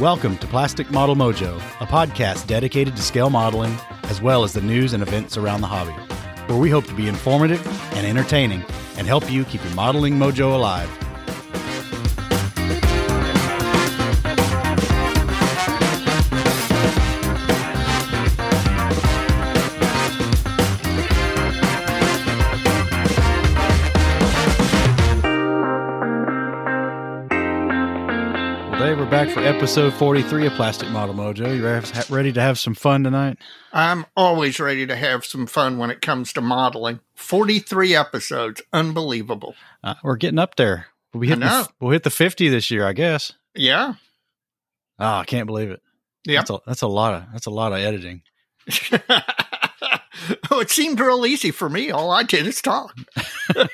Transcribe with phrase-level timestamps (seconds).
[0.00, 4.62] Welcome to Plastic Model Mojo, a podcast dedicated to scale modeling as well as the
[4.62, 5.92] news and events around the hobby,
[6.46, 7.60] where we hope to be informative
[7.94, 8.64] and entertaining
[8.96, 10.88] and help you keep your modeling mojo alive.
[29.24, 31.54] Back for episode 43 of Plastic Model Mojo.
[31.54, 33.36] You re- ready to have some fun tonight?
[33.70, 37.00] I'm always ready to have some fun when it comes to modeling.
[37.16, 38.62] 43 episodes.
[38.72, 39.56] Unbelievable.
[39.84, 40.86] Uh, we're getting up there.
[41.12, 43.34] We'll, be hitting the, we'll hit the 50 this year, I guess.
[43.54, 43.92] Yeah.
[44.98, 45.82] Oh, I can't believe it.
[46.24, 46.38] Yeah.
[46.38, 48.22] That's a, that's a lot of that's a lot of editing.
[50.50, 51.90] oh, it seemed real easy for me.
[51.90, 52.96] All I did is talk.
[53.54, 53.68] well,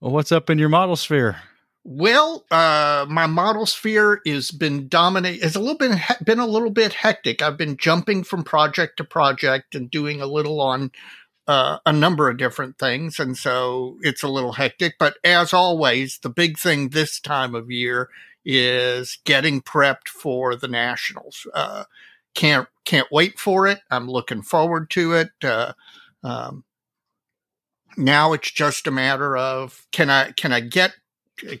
[0.00, 1.36] what's up in your model sphere?
[1.84, 5.42] Well, uh, my model sphere has been dominate.
[5.42, 7.42] It's a little bit been a little bit hectic.
[7.42, 10.92] I've been jumping from project to project and doing a little on
[11.48, 14.94] uh, a number of different things, and so it's a little hectic.
[14.98, 18.08] But as always, the big thing this time of year
[18.44, 21.48] is getting prepped for the nationals.
[21.52, 21.84] Uh,
[22.34, 23.80] can't can't wait for it.
[23.90, 25.30] I'm looking forward to it.
[25.42, 25.72] Uh,
[26.22, 26.64] um,
[27.96, 30.94] now it's just a matter of can I can I get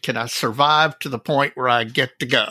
[0.02, 2.48] can I survive to the point where I get to go?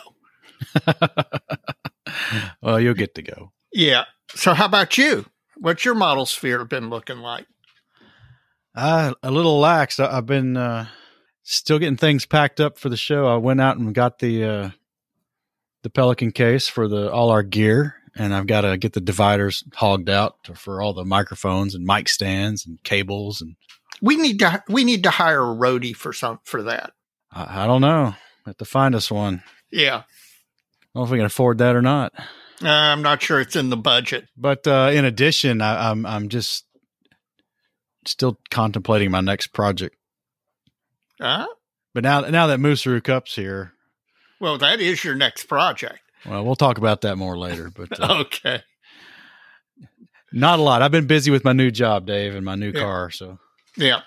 [2.62, 3.52] well, you'll get to go.
[3.74, 4.06] Yeah.
[4.30, 5.26] So how about you?
[5.58, 7.46] What's your model sphere been looking like?
[8.74, 10.00] Uh, a little lax.
[10.00, 10.88] I, I've been uh,
[11.44, 13.28] still getting things packed up for the show.
[13.28, 14.70] I went out and got the uh,
[15.84, 19.64] the Pelican case for the all our gear, and I've got to get the dividers
[19.76, 23.42] hogged out for all the microphones and mic stands and cables.
[23.42, 23.56] And
[24.02, 26.94] We need to we need to hire a roadie for some for that.
[27.32, 28.16] I, I don't know.
[28.46, 29.44] Have to find us one.
[29.72, 29.98] Yeah.
[29.98, 30.04] I
[30.94, 32.14] don't know if we can afford that or not.
[32.64, 34.28] Uh, I'm not sure it's in the budget.
[34.38, 36.66] But uh, in addition, I, I'm I'm just
[38.06, 39.96] still contemplating my next project.
[41.20, 41.48] Huh?
[41.94, 43.74] But now now that Moosaroo Cup's here,
[44.40, 46.00] Well, that is your next project.
[46.26, 47.72] well, we'll talk about that more later.
[47.76, 48.62] But uh, Okay.
[50.32, 50.82] not a lot.
[50.82, 52.80] I've been busy with my new job, Dave, and my new Yeah.
[52.82, 53.12] car.
[53.12, 53.40] So
[53.78, 54.02] Yeah.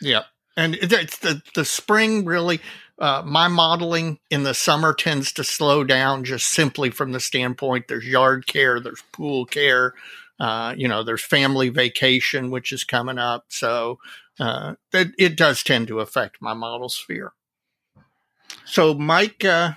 [0.00, 0.22] Yeah.
[0.56, 2.60] And it's the the spring really
[2.98, 7.88] uh, my modeling in the summer tends to slow down just simply from the standpoint
[7.88, 9.94] there's yard care, there's pool care,
[10.40, 13.98] uh, you know, there's family vacation which is coming up, so
[14.40, 17.32] uh, it, it does tend to affect my model sphere.
[18.64, 19.72] So, Mike, uh,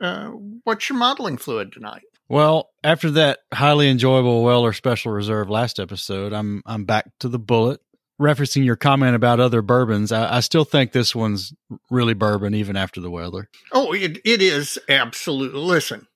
[0.00, 0.28] uh,
[0.64, 2.02] what's your modeling fluid tonight?
[2.28, 7.38] well, after that highly enjoyable Weller Special Reserve last episode, I'm I'm back to the
[7.38, 7.78] Bulleit.
[8.22, 11.52] Referencing your comment about other bourbons, I, I still think this one's
[11.90, 13.48] really bourbon even after the weather.
[13.72, 15.58] Oh, it, it is absolutely.
[15.58, 16.06] Listen,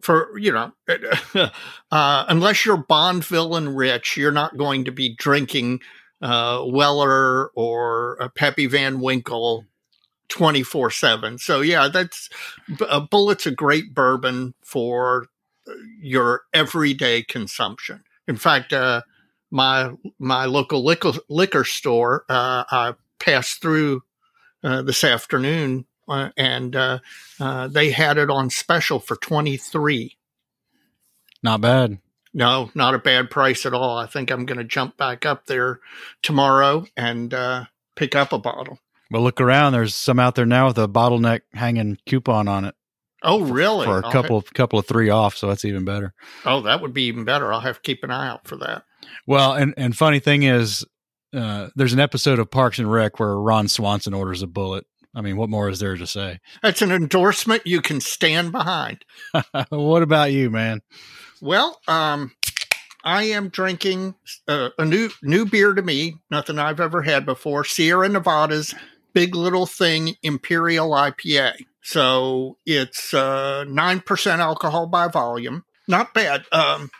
[0.00, 0.72] for you know,
[1.90, 5.80] uh, unless you're Bond villain rich, you're not going to be drinking
[6.22, 9.66] uh, Weller or a Pappy Van Winkle
[10.28, 11.36] twenty four seven.
[11.36, 12.30] So yeah, that's
[12.80, 15.26] uh, Bulleit's a great bourbon for
[15.68, 18.04] uh, your everyday consumption.
[18.26, 19.02] In fact, uh,
[19.50, 24.02] my my local liquor liquor store, uh, I passed through
[24.62, 26.98] uh, this afternoon, uh, and uh,
[27.40, 30.16] uh, they had it on special for twenty three.
[31.42, 31.98] Not bad.
[32.34, 33.96] No, not a bad price at all.
[33.96, 35.80] I think I'm going to jump back up there
[36.22, 37.64] tomorrow and uh,
[37.96, 38.78] pick up a bottle.
[39.10, 39.72] Well, look around.
[39.72, 42.74] There's some out there now with a bottleneck hanging coupon on it
[43.22, 43.86] Oh, really?
[43.86, 45.36] for a I'll couple couple of three off.
[45.36, 46.12] So that's even better.
[46.44, 47.52] oh, that would be even better.
[47.52, 48.84] I'll have to keep an eye out for that.
[49.26, 50.84] Well, and and funny thing is,
[51.34, 54.82] uh, there's an episode of Parks and Rec where Ron Swanson orders a Bulleit.
[55.14, 56.38] I mean, what more is there to say?
[56.62, 59.04] That's an endorsement you can stand behind.
[59.70, 60.80] what about you, man?
[61.40, 62.32] Well, um,
[63.04, 64.14] I am drinking
[64.46, 67.64] uh, a new new beer to me, nothing I've ever had before.
[67.64, 68.74] Sierra Nevada's
[69.12, 71.54] Big Little Thing Imperial IPA.
[71.82, 75.64] So it's uh, nine percent alcohol by volume.
[75.86, 76.44] Not bad.
[76.52, 76.90] Um,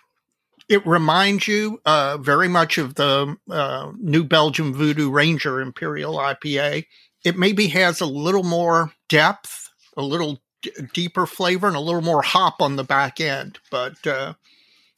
[0.69, 6.85] it reminds you uh, very much of the uh, New Belgium Voodoo Ranger Imperial IPA.
[7.25, 12.03] It maybe has a little more depth, a little d- deeper flavor, and a little
[12.03, 13.59] more hop on the back end.
[13.71, 14.35] But uh,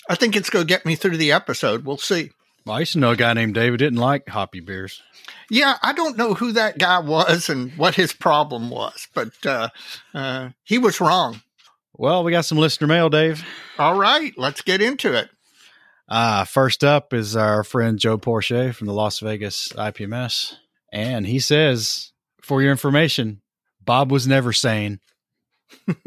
[0.08, 1.84] I think it's going to get me through the episode.
[1.84, 2.30] We'll see.
[2.66, 5.02] Well, I used to know a guy named David didn't like hoppy beers.
[5.48, 9.68] Yeah, I don't know who that guy was and what his problem was, but uh,
[10.14, 11.42] uh, he was wrong.
[11.96, 13.44] Well, we got some listener mail, Dave.
[13.78, 15.30] All right, let's get into it.
[16.10, 20.54] Uh, first up is our friend Joe Porche from the Las Vegas IPMS.
[20.92, 22.12] And he says,
[22.42, 23.42] for your information,
[23.84, 24.98] Bob was never sane.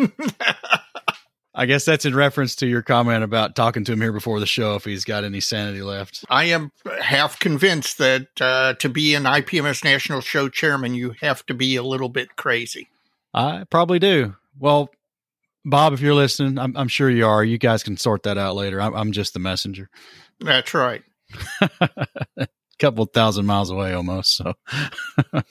[1.55, 4.47] I guess that's in reference to your comment about talking to him here before the
[4.47, 6.25] show if he's got any sanity left.
[6.27, 11.45] I am half convinced that uh, to be an IPMS National Show chairman, you have
[11.45, 12.89] to be a little bit crazy.
[13.35, 14.35] I probably do.
[14.59, 14.89] Well,
[15.65, 17.43] Bob, if you're listening, I'm, I'm sure you are.
[17.43, 18.81] You guys can sort that out later.
[18.81, 19.89] I'm, I'm just the messenger.
[20.39, 21.03] That's right.
[21.61, 22.47] a
[22.79, 24.53] couple thousand miles away almost, so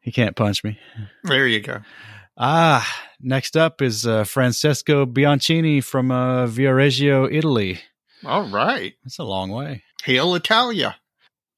[0.00, 0.78] he can't punch me.
[1.24, 1.80] There you go.
[2.36, 2.86] Ah,
[3.20, 7.80] next up is uh, Francesco Bianchini from uh, Viareggio, Italy.
[8.24, 8.94] All right.
[9.04, 9.84] That's a long way.
[10.04, 10.96] Hail Italia.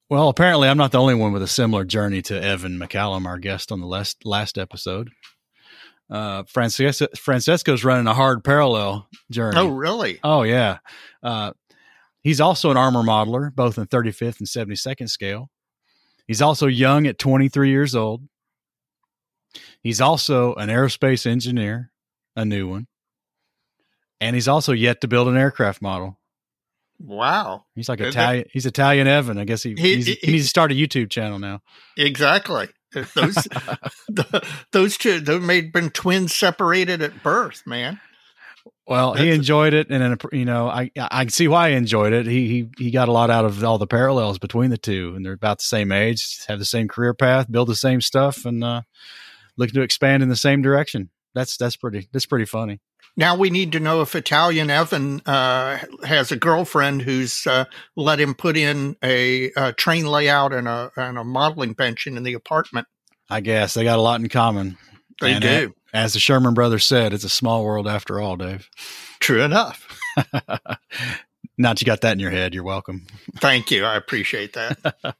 [0.09, 3.39] Well, apparently, I'm not the only one with a similar journey to Evan McCallum, our
[3.39, 5.09] guest on the last last episode.
[6.09, 9.57] Uh, Francesco, Francesco's running a hard parallel journey.
[9.57, 10.19] Oh, really?
[10.23, 10.77] Oh, yeah.
[11.21, 11.51] Uh,
[12.21, 15.49] he's also an armor modeler, both in 35th and 72nd scale.
[16.25, 18.23] He's also young at 23 years old.
[19.81, 21.91] He's also an aerospace engineer,
[22.35, 22.87] a new one.
[24.19, 26.19] And he's also yet to build an aircraft model.
[26.99, 27.65] Wow.
[27.75, 28.45] He's like Italian.
[28.51, 29.37] He's Italian Evan.
[29.37, 31.61] I guess he, he, he, he needs to start a YouTube channel now.
[31.95, 32.67] Exactly.
[33.15, 33.35] Those
[34.07, 37.99] the, those two they may have been twins separated at birth, man.
[38.87, 41.75] Well, That's he enjoyed it, and then you know, I I can see why he
[41.75, 42.25] enjoyed it.
[42.25, 45.25] He he he got a lot out of all the parallels between the two, and
[45.25, 48.63] they're about the same age, have the same career path, build the same stuff, and
[48.63, 48.83] uh,
[49.57, 51.09] looking to expand in the same direction.
[51.35, 52.79] That's that's pretty that's pretty funny.
[53.17, 57.65] Now we need to know if Italian Evan uh, has a girlfriend who's uh,
[57.95, 62.21] let him put in a, a, train layout and a and a modeling pension in
[62.21, 62.87] the apartment.
[63.27, 64.77] I guess they got a lot in common.
[65.19, 65.73] They and do.
[65.93, 68.69] As the Sherman brothers said, it's a small world after all, Dave.
[69.19, 69.87] True enough.
[71.57, 73.07] now that you got that in your head, you're welcome.
[73.37, 73.83] Thank you.
[73.83, 74.95] I appreciate that.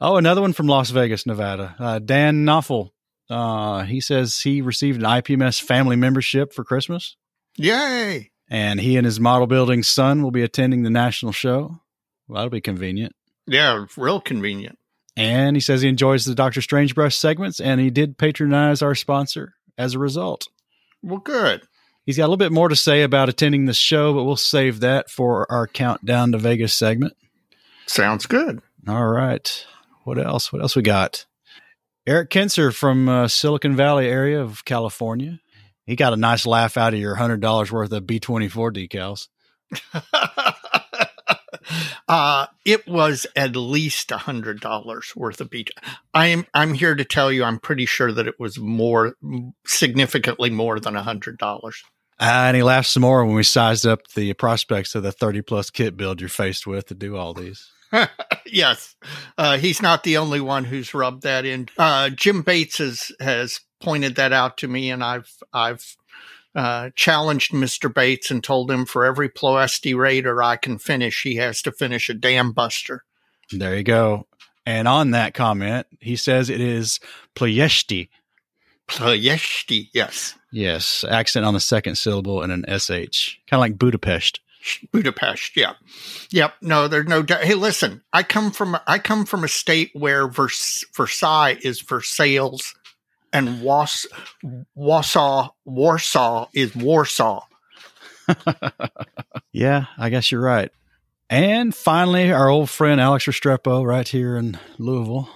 [0.00, 1.76] oh, another one from Las Vegas, Nevada.
[1.78, 2.90] Uh, Dan Knopfel.
[3.30, 7.16] Uh, he says he received an IPMS family membership for Christmas.
[7.56, 8.30] Yay!
[8.48, 11.80] And he and his model building son will be attending the national show.
[12.26, 13.14] Well, that'll be convenient.
[13.46, 14.78] Yeah, real convenient.
[15.16, 18.94] And he says he enjoys the Doctor Strange Brush segments, and he did patronize our
[18.94, 20.48] sponsor as a result.
[21.02, 21.62] Well, good.
[22.06, 24.80] He's got a little bit more to say about attending the show, but we'll save
[24.80, 27.14] that for our countdown to Vegas segment.
[27.86, 28.60] Sounds good.
[28.88, 29.66] All right.
[30.04, 30.52] What else?
[30.52, 31.26] What else we got?
[32.06, 35.40] Eric Kinser from uh, Silicon Valley area of California.
[35.86, 38.72] He got a nice laugh out of your hundred dollars worth of B twenty four
[38.72, 39.28] decals.
[42.08, 45.66] uh, it was at least a hundred dollars worth of B.
[46.14, 49.14] I'm I'm here to tell you, I'm pretty sure that it was more,
[49.66, 51.82] significantly more than a hundred dollars.
[52.18, 55.40] Uh, and he laughed some more when we sized up the prospects of the 30
[55.40, 57.70] plus kit build you're faced with to do all these.
[58.46, 58.96] yes,
[59.36, 61.68] uh, he's not the only one who's rubbed that in.
[61.76, 65.96] Uh, Jim Bates has has pointed that out to me, and I've I've
[66.54, 67.92] uh, challenged Mr.
[67.92, 72.08] Bates and told him for every Ploesti Raider I can finish, he has to finish
[72.08, 73.04] a dam buster.
[73.52, 74.26] There you go.
[74.66, 77.00] And on that comment, he says it is
[77.34, 78.08] Ploesti.
[78.88, 80.34] Ploesti, yes.
[80.52, 84.40] Yes, accent on the second syllable and an SH, kind of like Budapest.
[84.92, 85.56] Budapest.
[85.56, 85.74] Yeah,
[86.30, 86.54] yep.
[86.60, 87.44] No, there's no doubt.
[87.44, 92.74] Hey, listen, I come from I come from a state where Vers- Versailles is Versailles,
[93.32, 94.06] and Was-
[94.74, 97.44] Warsaw Warsaw is Warsaw.
[99.52, 100.70] yeah, I guess you're right.
[101.28, 105.28] And finally, our old friend Alex Restrepo, right here in Louisville.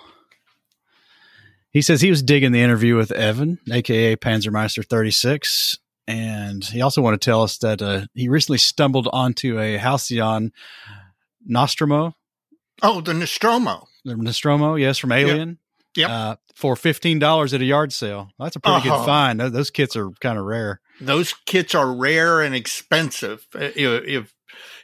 [1.70, 7.02] He says he was digging the interview with Evan, aka Panzermeister 36, and he also
[7.02, 10.52] wanted to tell us that uh, he recently stumbled onto a Halcyon
[11.44, 12.14] Nostromo.
[12.82, 13.87] Oh, the Nostromo.
[14.04, 15.58] The Nostromo, yes, from Alien.
[15.96, 16.11] Yep.
[16.11, 18.30] Uh, for fifteen dollars at a yard sale.
[18.38, 18.99] That's a pretty uh-huh.
[18.99, 19.40] good find.
[19.40, 20.80] Those kits are kind of rare.
[21.00, 23.46] Those kits are rare and expensive.
[23.54, 24.34] Uh, if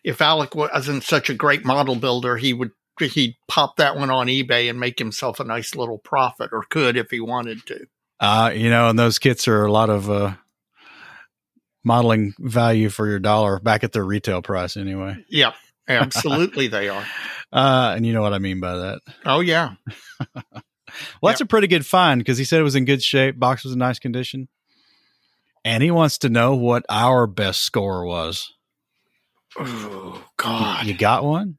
[0.05, 4.27] if Alec wasn't such a great model builder, he would he'd pop that one on
[4.27, 7.87] eBay and make himself a nice little profit, or could if he wanted to.
[8.21, 10.35] Uh, you know, and those kits are a lot of uh,
[11.85, 15.17] modeling value for your dollar back at their retail price anyway.
[15.29, 15.53] Yeah,
[15.89, 17.05] absolutely they are.
[17.53, 19.01] Uh, and you know what I mean by that.
[19.27, 19.75] Oh yeah.
[20.37, 20.63] well,
[21.25, 21.47] that's yep.
[21.47, 23.41] a pretty good find because he said it was in good shape.
[23.41, 24.47] Box was in nice condition,
[25.65, 28.53] and he wants to know what our best score was.
[29.59, 30.87] Oh God!
[30.87, 31.59] You got one?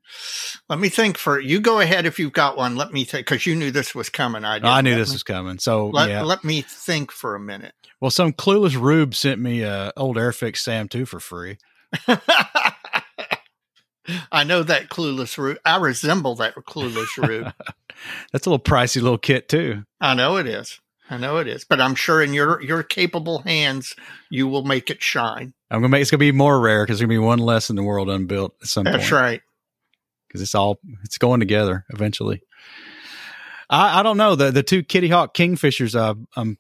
[0.70, 1.18] Let me think.
[1.18, 2.76] For you, go ahead if you've got one.
[2.78, 4.46] Let me think because you knew this was coming.
[4.46, 5.60] I I knew let this me, was coming.
[5.60, 6.24] So let, yeah.
[6.24, 7.74] let me think for a minute.
[8.00, 11.58] Well, some clueless rube sent me a old Airfix Sam two for free.
[14.32, 15.60] I know that clueless rube.
[15.66, 17.54] I resemble that clueless rube.
[18.32, 19.84] That's a little pricey little kit too.
[20.00, 20.80] I know it is.
[21.12, 23.96] I know it is, but I'm sure in your your capable hands,
[24.30, 25.54] you will make it shine.
[25.70, 27.76] I'm gonna make it's gonna be more rare because there's gonna be one less in
[27.76, 29.12] the world unbuilt at some That's point.
[29.12, 29.42] right.
[30.28, 32.42] Because it's all it's going together eventually.
[33.70, 36.58] I, I don't know the the two Kitty Hawk Kingfishers I, I'm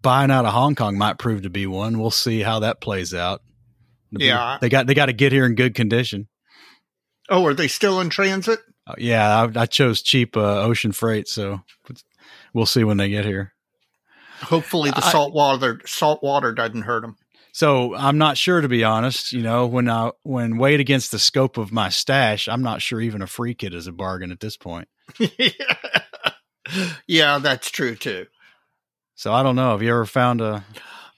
[0.00, 1.98] buying out of Hong Kong might prove to be one.
[1.98, 3.42] We'll see how that plays out.
[4.12, 4.58] Yeah.
[4.60, 6.28] they got they got to get here in good condition.
[7.28, 8.60] Oh, are they still in transit?
[8.86, 11.60] Uh, yeah, I, I chose cheap uh, ocean freight, so
[12.54, 13.52] we'll see when they get here.
[14.42, 17.16] Hopefully, the salt water salt water doesn't hurt them.
[17.52, 19.32] So I'm not sure to be honest.
[19.32, 23.00] You know, when I when weighed against the scope of my stash, I'm not sure
[23.00, 24.88] even a free kit is a bargain at this point.
[27.06, 28.26] yeah, that's true too.
[29.14, 29.72] So I don't know.
[29.72, 30.64] Have you ever found a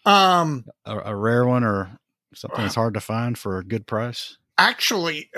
[0.06, 1.98] Um, a, a rare one or
[2.34, 4.38] something that's hard to find for a good price?
[4.56, 5.30] actually,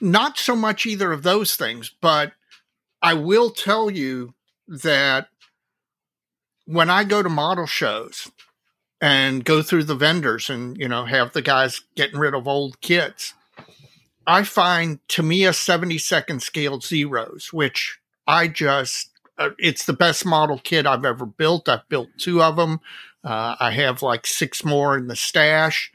[0.00, 2.32] not so much either of those things, but
[3.00, 4.34] I will tell you
[4.68, 5.28] that
[6.66, 8.30] when I go to model shows
[9.00, 12.80] and go through the vendors and you know have the guys getting rid of old
[12.80, 13.34] kits,
[14.26, 20.60] I find Tamiya 70 second scale zeros, which I just uh, it's the best model
[20.62, 21.68] kit I've ever built.
[21.68, 22.80] I've built two of them.
[23.22, 25.90] Uh, I have like six more in the stash.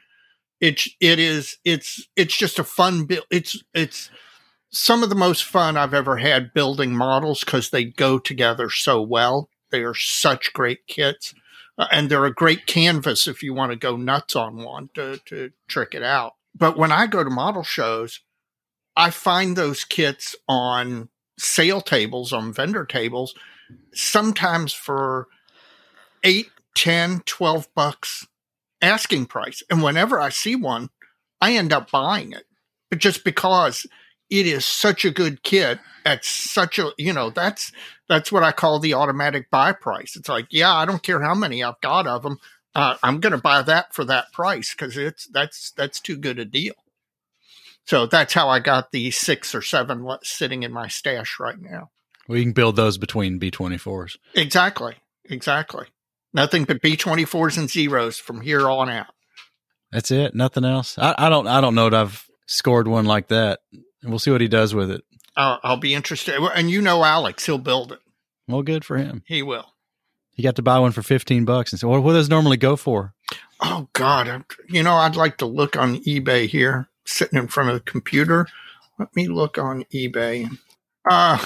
[0.60, 3.26] It's it is it's it's just a fun build.
[3.32, 4.10] It's it's
[4.70, 9.02] some of the most fun I've ever had building models because they go together so
[9.02, 9.50] well.
[9.72, 11.34] They are such great kits,
[11.78, 15.20] uh, and they're a great canvas if you want to go nuts on one to
[15.26, 16.34] to trick it out.
[16.56, 18.20] But when I go to model shows,
[18.96, 21.10] I find those kits on
[21.40, 23.34] sale tables, on vendor tables,
[23.94, 25.28] sometimes for
[26.24, 28.28] eight, 10, 12 bucks
[28.82, 29.64] asking price.
[29.70, 30.90] And whenever I see one,
[31.40, 32.46] I end up buying it.
[32.90, 33.86] But just because
[34.32, 37.72] it is such a good kit at such a you know, that's
[38.08, 40.16] that's what I call the automatic buy price.
[40.16, 42.40] It's like, yeah, I don't care how many I've got of them.
[42.74, 46.40] Uh, I'm going to buy that for that price because it's that's that's too good
[46.40, 46.74] a deal.
[47.86, 51.90] So that's how I got the six or seven sitting in my stash right now.
[52.28, 54.18] We can build those between B24s.
[54.36, 54.96] Exactly,
[55.26, 55.88] exactly.
[56.34, 59.14] Nothing but B24s and zeros from here on out.
[59.92, 60.34] That's it.
[60.34, 60.98] Nothing else.
[60.98, 61.48] I, I don't.
[61.48, 63.60] I don't know that I've scored one like that.
[64.02, 65.04] And we'll see what he does with it.
[65.36, 66.36] I'll, I'll be interested.
[66.56, 68.00] And you know Alex, he'll build it.
[68.48, 69.24] Well, good for him.
[69.26, 69.74] He will.
[70.34, 72.58] He got to buy one for fifteen bucks, and so what, what does it normally
[72.58, 73.14] go for?
[73.60, 77.70] Oh God, I'm, you know I'd like to look on eBay here, sitting in front
[77.70, 78.48] of the computer.
[78.98, 80.50] Let me look on eBay.
[81.10, 81.46] Uh,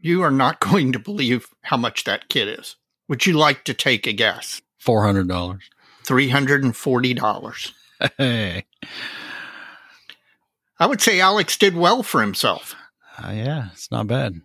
[0.00, 2.76] you are not going to believe how much that kit is.
[3.08, 4.60] Would you like to take a guess?
[4.78, 5.62] Four hundred dollars.
[6.04, 7.72] Three hundred and forty dollars.
[8.18, 8.64] Hey,
[10.82, 12.74] I would say Alex did well for himself.
[13.22, 14.40] uh, yeah, it's not bad.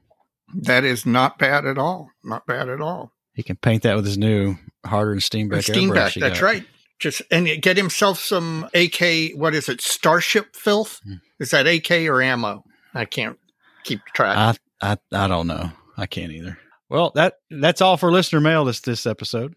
[0.54, 2.12] That is not bad at all.
[2.24, 3.12] Not bad at all.
[3.34, 5.64] He can paint that with his new harder and Steenbeck.
[5.64, 6.46] airbrush Steenbeck, that's got.
[6.46, 6.64] right.
[7.00, 9.32] Just and get himself some AK.
[9.36, 9.82] What is it?
[9.82, 11.00] Starship filth.
[11.04, 11.14] Hmm.
[11.40, 12.64] Is that AK or ammo?
[12.94, 13.40] I can't
[13.84, 14.38] keep track.
[14.82, 15.72] I, I I don't know.
[15.98, 16.60] I can't either.
[16.88, 19.56] Well, that that's all for listener mail this this episode.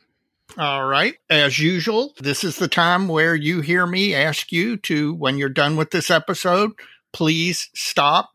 [0.59, 1.15] All right.
[1.29, 5.49] As usual, this is the time where you hear me ask you to, when you're
[5.49, 6.73] done with this episode,
[7.13, 8.31] please stop,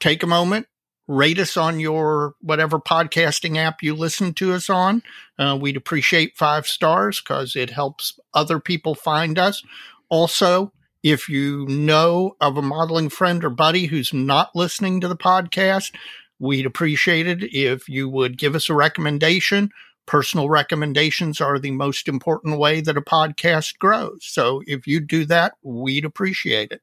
[0.00, 0.66] take a moment,
[1.08, 5.02] rate us on your whatever podcasting app you listen to us on.
[5.38, 9.62] Uh, we'd appreciate five stars because it helps other people find us.
[10.08, 10.72] Also,
[11.02, 15.92] if you know of a modeling friend or buddy who's not listening to the podcast,
[16.38, 19.70] we'd appreciate it if you would give us a recommendation
[20.08, 24.24] personal recommendations are the most important way that a podcast grows.
[24.24, 26.80] So if you do that, we'd appreciate it.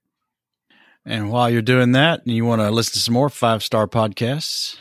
[1.03, 3.87] And while you're doing that, and you want to listen to some more five star
[3.87, 4.77] podcasts,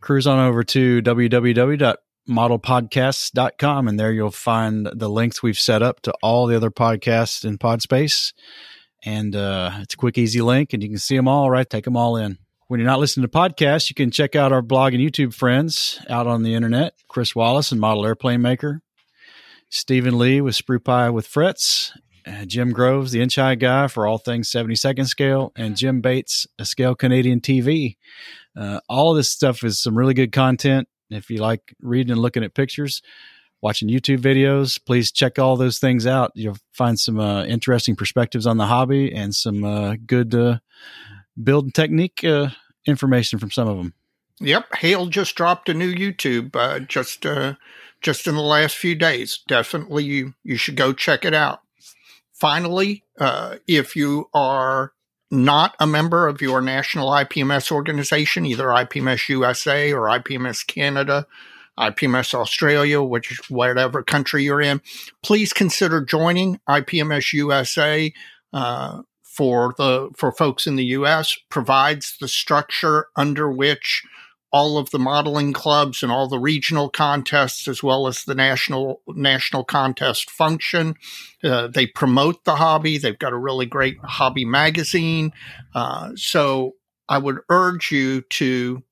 [0.00, 6.12] cruise on over to www.modelpodcasts.com, and there you'll find the links we've set up to
[6.22, 8.34] all the other podcasts in Podspace.
[9.04, 11.70] And uh, it's a quick, easy link, and you can see them all, right?
[11.70, 12.38] Take them all in.
[12.70, 16.00] When you're not listening to podcasts, you can check out our blog and YouTube friends
[16.08, 18.80] out on the internet Chris Wallace and Model Airplane Maker,
[19.70, 21.90] Steven Lee with Sprue Pie with Frets,
[22.46, 26.64] Jim Groves, the Inch High guy for all things 72nd scale, and Jim Bates, a
[26.64, 27.96] scale Canadian TV.
[28.56, 30.86] Uh, all this stuff is some really good content.
[31.10, 33.02] If you like reading and looking at pictures,
[33.60, 36.30] watching YouTube videos, please check all those things out.
[36.36, 40.58] You'll find some uh, interesting perspectives on the hobby and some uh, good uh,
[41.44, 42.48] build technique uh,
[42.86, 43.94] information from some of them.
[44.40, 47.54] Yep, Hale just dropped a new YouTube uh, just uh,
[48.00, 49.40] just in the last few days.
[49.46, 51.60] Definitely, you you should go check it out.
[52.32, 54.92] Finally, uh, if you are
[55.30, 61.26] not a member of your national IPMS organization, either IPMS USA or IPMS Canada,
[61.78, 64.80] IPMS Australia, which whatever country you're in,
[65.22, 68.12] please consider joining IPMS USA.
[68.52, 69.02] Uh,
[69.40, 71.34] for the for folks in the U.S.
[71.48, 74.02] provides the structure under which
[74.52, 79.00] all of the modeling clubs and all the regional contests as well as the national
[79.08, 80.94] national contest function.
[81.42, 82.98] Uh, they promote the hobby.
[82.98, 85.32] They've got a really great hobby magazine.
[85.74, 86.74] Uh, so
[87.08, 88.82] I would urge you to,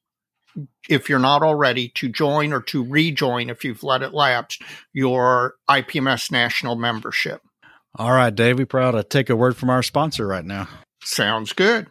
[0.88, 4.58] if you're not already, to join or to rejoin if you've let it lapse
[4.94, 7.42] your IPMS national membership.
[7.96, 10.68] All right, Dave, we proud to take a word from our sponsor right now.
[11.02, 11.88] Sounds good.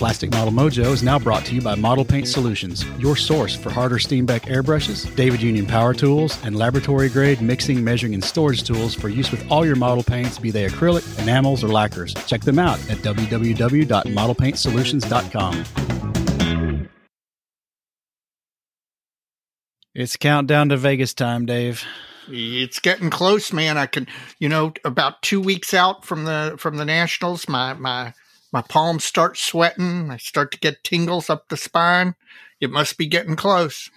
[0.00, 3.68] Plastic Model Mojo is now brought to you by Model Paint Solutions, your source for
[3.68, 8.94] Harder Steenbeck airbrushes, David Union power tools, and laboratory grade mixing, measuring, and storage tools
[8.94, 12.14] for use with all your model paints, be they acrylic, enamels, or lacquers.
[12.26, 15.64] Check them out at www.modelpaintsolutions.com.
[19.94, 21.84] It's countdown to Vegas time, Dave.
[22.32, 23.76] It's getting close, man.
[23.76, 24.06] I can,
[24.38, 28.14] you know, about two weeks out from the from the nationals, my my
[28.52, 30.10] my palms start sweating.
[30.10, 32.14] I start to get tingles up the spine.
[32.60, 33.90] It must be getting close.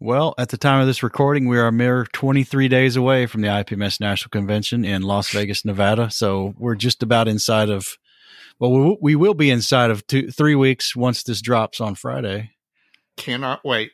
[0.00, 3.40] Well, at the time of this recording, we are a mere 23 days away from
[3.40, 6.08] the IPMS National Convention in Las Vegas, Nevada.
[6.10, 7.98] So we're just about inside of,
[8.60, 12.52] well, we will be inside of two, three weeks once this drops on Friday.
[13.16, 13.90] Cannot wait.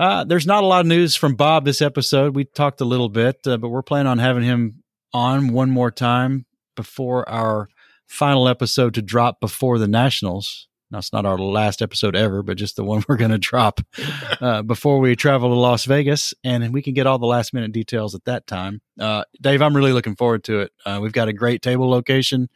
[0.00, 2.34] Uh, there's not a lot of news from Bob this episode.
[2.34, 5.90] We talked a little bit, uh, but we're planning on having him on one more
[5.90, 7.68] time before our
[8.06, 10.68] final episode to drop before the Nationals.
[10.90, 13.82] Now, it's not our last episode ever, but just the one we're going to drop
[14.40, 16.32] uh, before we travel to Las Vegas.
[16.42, 18.80] And we can get all the last minute details at that time.
[18.98, 20.72] Uh, Dave, I'm really looking forward to it.
[20.86, 22.48] Uh, we've got a great table location.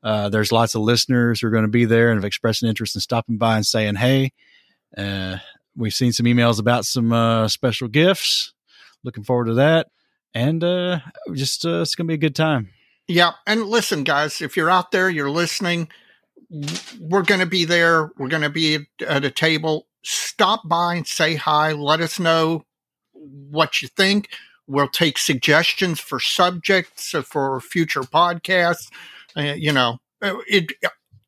[0.00, 2.68] Uh, there's lots of listeners who are going to be there and have expressed an
[2.68, 4.32] interest in stopping by and saying, hey,
[4.96, 5.38] uh,
[5.76, 8.52] we've seen some emails about some uh, special gifts.
[9.02, 9.88] Looking forward to that.
[10.34, 10.60] And
[11.32, 12.70] just it's going to be a good time.
[13.06, 13.32] Yeah.
[13.46, 15.88] And listen, guys, if you're out there, you're listening,
[17.00, 18.10] we're going to be there.
[18.18, 19.86] We're going to be at a table.
[20.02, 21.72] Stop by and say hi.
[21.72, 22.64] Let us know
[23.12, 24.28] what you think.
[24.66, 28.90] We'll take suggestions for subjects for future podcasts.
[29.36, 30.72] Uh, you know, uh, it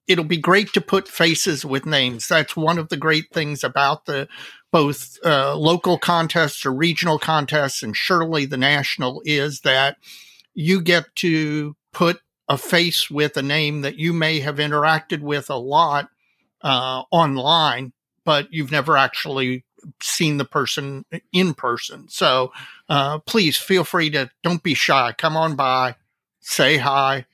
[0.07, 2.29] it'll be great to put faces with names.
[2.29, 4.29] That's one of the great things about the
[4.73, 9.97] both uh, local contests or regional contests, and surely the national is that
[10.55, 15.51] you get to put a face with a name that you may have interacted with
[15.51, 16.09] a lot
[16.63, 17.93] uh, online,
[18.25, 19.65] but you've never actually
[20.03, 22.09] seen the person in person.
[22.09, 22.53] So
[22.89, 25.15] uh, please feel free to don't be shy.
[25.17, 25.97] Come on by,
[26.41, 27.27] say hi.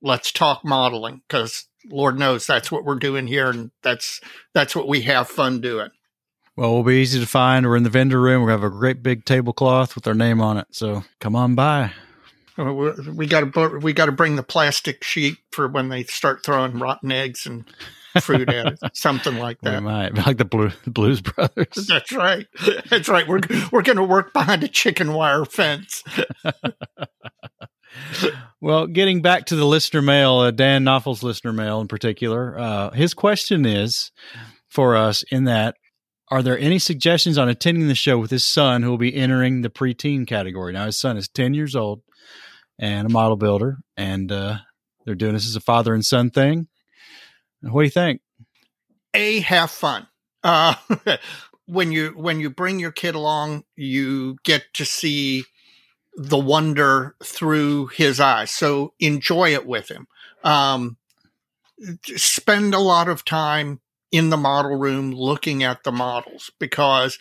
[0.00, 4.20] Let's talk modeling because Lord knows that's what we're doing here, and that's
[4.54, 5.90] that's what we have fun doing.
[6.56, 7.66] Well, we'll be easy to find.
[7.66, 8.44] We're in the vendor room.
[8.44, 10.66] We have a great big tablecloth with our name on it.
[10.70, 11.92] So come on by.
[12.58, 16.78] We got to we got to bring the plastic sheet for when they start throwing
[16.78, 17.64] rotten eggs and
[18.20, 19.80] fruit at it, something like that.
[19.80, 21.86] We might like the, Blue, Blues Brothers.
[21.88, 22.46] That's right.
[22.90, 23.26] That's right.
[23.26, 23.40] We're
[23.70, 26.04] we're going to work behind a chicken wire fence.
[28.60, 32.90] well, getting back to the listener mail, uh, Dan Knoffel's listener mail in particular, uh,
[32.90, 34.10] his question is
[34.68, 35.76] for us in that
[36.32, 39.60] are there any suggestions on attending the show with his son who will be entering
[39.60, 40.72] the preteen category?
[40.72, 42.00] Now, his son is 10 years old
[42.78, 44.56] and a model builder, and uh,
[45.04, 46.68] they're doing this as a father and son thing.
[47.60, 48.22] What do you think?
[49.12, 50.06] A, have fun.
[50.42, 50.74] Uh,
[51.66, 55.44] when you when you bring your kid along, you get to see
[56.14, 58.50] the wonder through his eyes.
[58.50, 60.06] So enjoy it with him.
[60.44, 60.96] Um,
[62.04, 67.18] spend a lot of time in the model room looking at the models because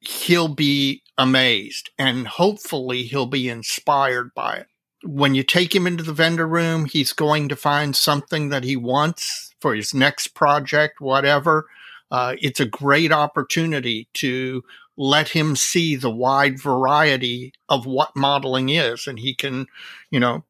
[0.00, 4.66] he'll be amazed and hopefully he'll be inspired by it
[5.04, 8.76] when you take him into the vendor room, he's going to find something that he
[8.76, 11.66] wants for his next project, whatever.
[12.10, 14.62] Uh, it's a great opportunity to
[14.96, 19.06] let him see the wide variety of what modeling is.
[19.06, 19.66] And he can,
[20.10, 20.44] you know,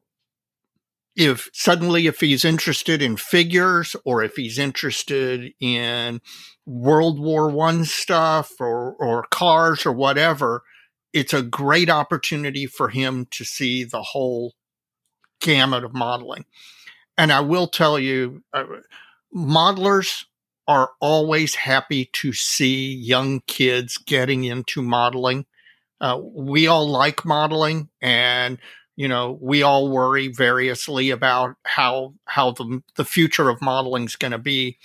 [1.15, 6.21] if suddenly if he's interested in figures or if he's interested in
[6.65, 10.63] World War One stuff or, or cars or whatever,
[11.13, 14.55] it's a great opportunity for him to see the whole
[15.39, 16.45] gamut of modeling.
[17.17, 18.63] And I will tell you, uh,
[19.35, 20.25] modelers
[20.67, 25.45] are always happy to see young kids getting into modeling.
[26.01, 28.57] Uh, we all like modeling and
[28.95, 34.15] you know we all worry variously about how how the, the future of modeling is
[34.15, 34.77] going to be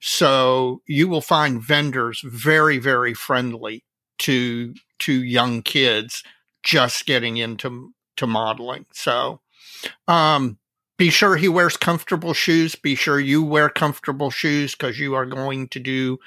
[0.00, 3.84] So you will find vendors very, very friendly
[4.20, 6.22] to to young kids
[6.62, 8.86] just getting into to modeling.
[8.92, 9.40] So
[10.08, 10.58] um,
[11.00, 12.74] be sure he wears comfortable shoes.
[12.74, 16.18] Be sure you wear comfortable shoes because you are going to do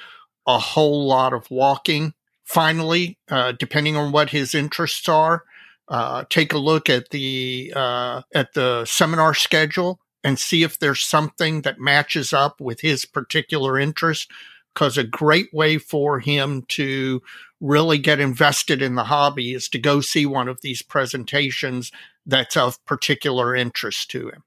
[0.48, 2.16] a whole lot of walking.
[2.44, 5.44] Finally, uh, depending on what his interests are,
[5.90, 11.06] uh, take a look at the uh, at the seminar schedule and see if there's
[11.06, 14.32] something that matches up with his particular interest.
[14.74, 17.22] Because a great way for him to
[17.62, 21.92] really get invested in the hobby is to go see one of these presentations
[22.26, 24.44] that's of particular interest to him.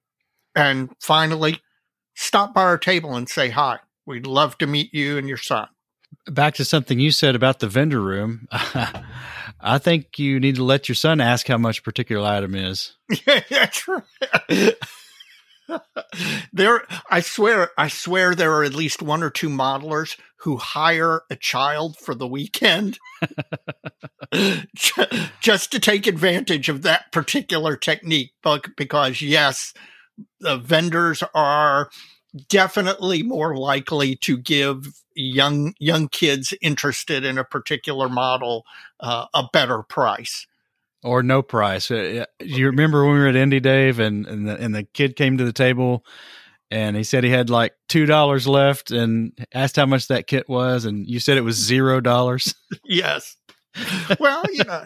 [0.56, 1.60] And finally,
[2.14, 3.78] stop by our table and say hi.
[4.06, 5.68] We'd love to meet you and your son.
[6.28, 8.48] Back to something you said about the vendor room.
[9.60, 12.96] I think you need to let your son ask how much a particular item is.
[13.26, 14.74] Yeah, that's right.
[16.52, 21.22] there I swear I swear there are at least one or two modelers who hire
[21.28, 22.98] a child for the weekend
[25.40, 28.32] just to take advantage of that particular technique
[28.76, 29.74] because yes
[30.40, 31.90] the vendors are
[32.48, 38.64] definitely more likely to give young young kids interested in a particular model
[39.00, 40.46] uh, a better price
[41.02, 41.90] or no price.
[41.90, 45.16] Uh, you remember when we were at Indie Dave and and the, and the kid
[45.16, 46.04] came to the table
[46.70, 50.48] and he said he had like two dollars left and asked how much that kit
[50.48, 52.54] was and you said it was zero dollars.
[52.84, 53.36] yes.
[54.18, 54.84] Well, you know,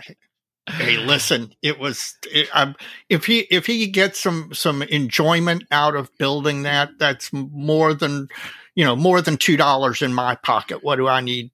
[0.71, 2.77] hey, listen, it was it, um,
[3.09, 8.29] if he if he gets some some enjoyment out of building that, that's more than
[8.75, 10.83] you know more than two dollars in my pocket.
[10.83, 11.51] What do I need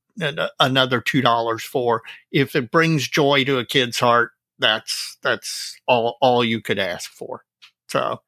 [0.61, 2.03] another two dollars for?
[2.31, 7.11] If it brings joy to a kid's heart, that's that's all all you could ask
[7.11, 7.45] for.
[7.89, 8.21] So,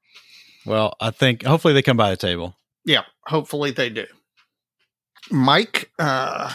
[0.66, 2.54] well, I think hopefully they come by the table.
[2.84, 4.06] Yeah, hopefully they do.
[5.30, 6.54] Mike, uh,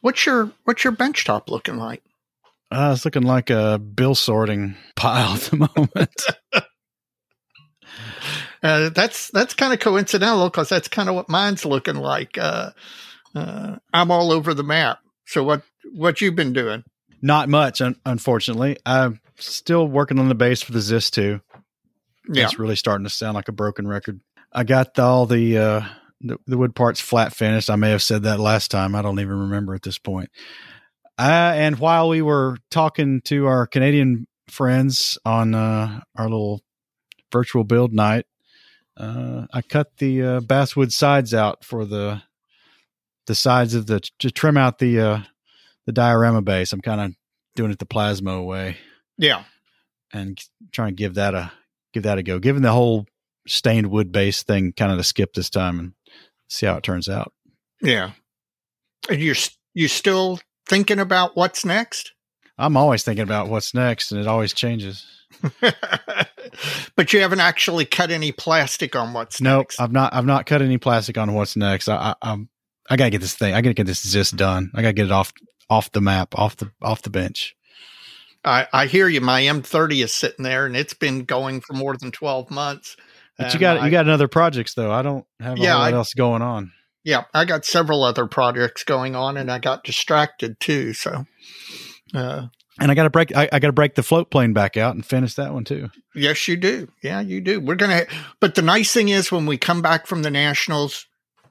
[0.00, 2.02] what's your what's your bench top looking like?
[2.72, 6.24] Uh, it's looking like a bill sorting pile at the moment.
[8.62, 12.38] uh, that's that's kind of coincidental because that's kind of what mine's looking like.
[12.38, 12.70] Uh,
[13.34, 15.00] uh, I'm all over the map.
[15.26, 16.82] So what what you been doing?
[17.20, 18.78] Not much, un- unfortunately.
[18.86, 21.40] I'm still working on the bass for the Zis 2.
[22.28, 22.44] Yeah.
[22.44, 24.20] It's really starting to sound like a broken record.
[24.52, 25.82] I got the, all the, uh,
[26.20, 27.70] the, the wood parts flat finished.
[27.70, 28.96] I may have said that last time.
[28.96, 30.30] I don't even remember at this point.
[31.18, 36.62] Uh, and while we were talking to our Canadian friends on uh, our little
[37.30, 38.26] virtual build night,
[38.96, 42.22] uh, I cut the uh, basswood sides out for the
[43.26, 45.20] the sides of the to trim out the uh,
[45.86, 46.72] the diorama base.
[46.72, 47.12] I'm kind of
[47.54, 48.78] doing it the Plasmo way.
[49.18, 49.44] Yeah.
[50.12, 50.38] And
[50.72, 51.52] trying to give that a
[51.92, 52.38] give that a go.
[52.38, 53.06] Given the whole
[53.46, 55.92] stained wood base thing kind of to skip this time and
[56.48, 57.32] see how it turns out.
[57.80, 58.12] Yeah.
[59.08, 59.36] And you're
[59.74, 62.12] you still thinking about what's next?
[62.58, 65.06] I'm always thinking about what's next and it always changes.
[66.96, 69.80] but you haven't actually cut any plastic on what's nope, next.
[69.80, 71.88] I've not I've not cut any plastic on what's next.
[71.88, 72.48] I, I am
[72.88, 73.54] I gotta get this thing.
[73.54, 74.70] I gotta get this Zis done.
[74.74, 75.32] I gotta get it off
[75.70, 77.56] off the map, off the off the bench.
[78.44, 79.20] I, I hear you.
[79.20, 82.96] My M30 is sitting there, and it's been going for more than twelve months.
[83.38, 84.92] But you got I, you got another projects though.
[84.92, 86.72] I don't have yeah, a lot else going on.
[87.04, 90.92] Yeah, I got several other projects going on, and I got distracted too.
[90.92, 91.26] So,
[92.14, 92.46] uh,
[92.78, 93.34] and I got to break.
[93.34, 95.90] I, I got to break the float plane back out and finish that one too.
[96.14, 96.88] Yes, you do.
[97.02, 97.60] Yeah, you do.
[97.60, 98.06] We're gonna.
[98.40, 101.06] But the nice thing is, when we come back from the nationals,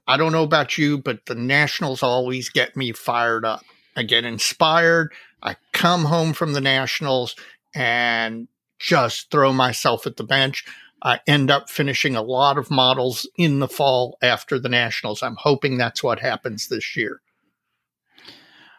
[0.08, 3.64] I don't know about you, but the nationals always get me fired up.
[3.96, 5.12] I get inspired.
[5.44, 7.36] I come home from the Nationals
[7.74, 8.48] and
[8.80, 10.66] just throw myself at the bench.
[11.02, 15.24] I end up finishing a lot of models in the fall after the Nationals.
[15.24, 17.22] I'm hoping that's what happens this year.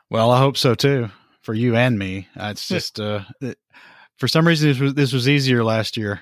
[0.09, 1.11] Well, I hope so too
[1.43, 2.29] for you and me.
[2.37, 3.59] It's just uh, it,
[4.17, 6.21] for some reason this was this was easier last year.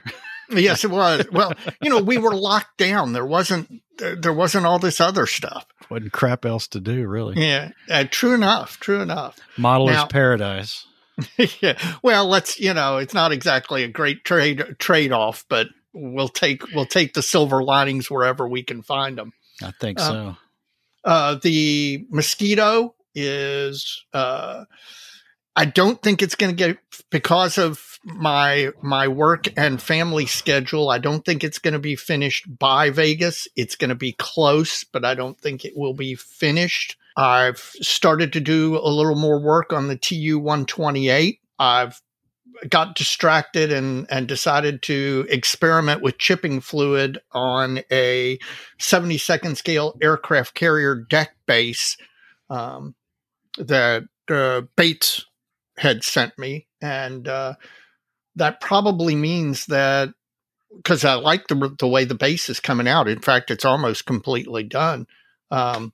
[0.51, 1.27] yes, it was.
[1.33, 3.13] Well, you know, we were locked down.
[3.13, 5.67] There wasn't there wasn't all this other stuff.
[5.91, 7.41] Wasn't crap else to do, really.
[7.41, 8.81] Yeah, uh, true enough.
[8.81, 9.39] True enough.
[9.57, 10.87] Modeler's now, paradise.
[11.61, 11.79] yeah.
[12.03, 16.63] Well, let's you know, it's not exactly a great trade trade off, but we'll take
[16.75, 19.33] we'll take the silver linings wherever we can find them.
[19.63, 20.37] I think uh, so.
[21.05, 24.05] Uh, the mosquito is.
[24.13, 24.65] Uh,
[25.57, 26.79] I don't think it's going to get
[27.11, 30.91] because of my my work and family schedule.
[30.91, 33.49] I don't think it's going to be finished by Vegas.
[33.57, 36.97] It's going to be close, but I don't think it will be finished.
[37.17, 41.41] I've started to do a little more work on the TU 128.
[41.59, 42.01] I've
[42.69, 48.39] got distracted and and decided to experiment with chipping fluid on a
[48.79, 51.97] 72nd scale aircraft carrier deck base
[52.49, 52.95] um,
[53.59, 55.27] that uh, Bates
[55.77, 57.55] had sent me, and uh,
[58.37, 60.11] that probably means that
[60.77, 63.09] because I like the the way the base is coming out.
[63.09, 65.07] In fact, it's almost completely done.
[65.51, 65.93] Um,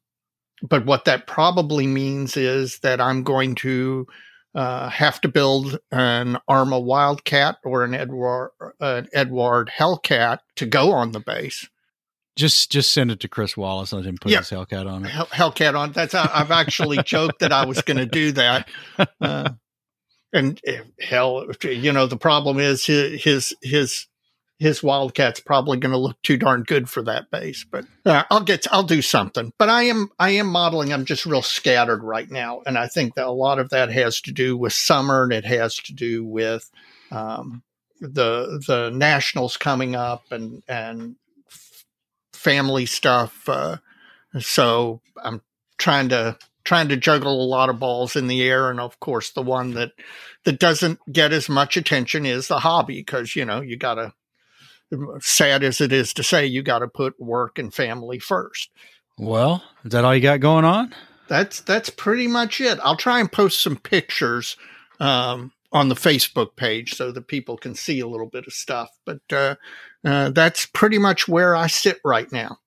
[0.62, 4.06] but what that probably means is that I'm going to
[4.56, 10.92] uh, have to build an Arma Wildcat or an Edward an Eduard Hellcat to go
[10.92, 11.68] on the base.
[12.36, 13.92] Just just send it to Chris Wallace.
[13.92, 15.10] Let him put his Hellcat on it.
[15.10, 15.92] Hell, Hellcat on.
[15.92, 18.68] That's I've actually joked that I was going to do that.
[19.20, 19.50] Uh,
[20.32, 24.06] and eh, hell, you know, the problem is his his his,
[24.58, 27.64] his Wildcat's probably going to look too darn good for that base.
[27.70, 29.52] But uh, I'll get I'll do something.
[29.58, 30.92] But I am I am modeling.
[30.92, 34.20] I'm just real scattered right now, and I think that a lot of that has
[34.22, 36.70] to do with summer, and it has to do with
[37.10, 37.62] um,
[38.00, 41.16] the the nationals coming up, and and
[42.32, 43.48] family stuff.
[43.48, 43.78] Uh,
[44.38, 45.42] so I'm
[45.78, 49.30] trying to trying to juggle a lot of balls in the air, and of course,
[49.30, 49.92] the one that
[50.44, 54.12] that doesn't get as much attention is the hobby because you know you got to.
[55.20, 58.70] Sad as it is to say, you got to put work and family first.
[59.18, 60.94] Well, is that all you got going on?
[61.28, 62.78] That's that's pretty much it.
[62.82, 64.56] I'll try and post some pictures
[65.00, 68.90] um, on the Facebook page so that people can see a little bit of stuff.
[69.04, 69.56] But uh,
[70.04, 72.58] uh, that's pretty much where I sit right now.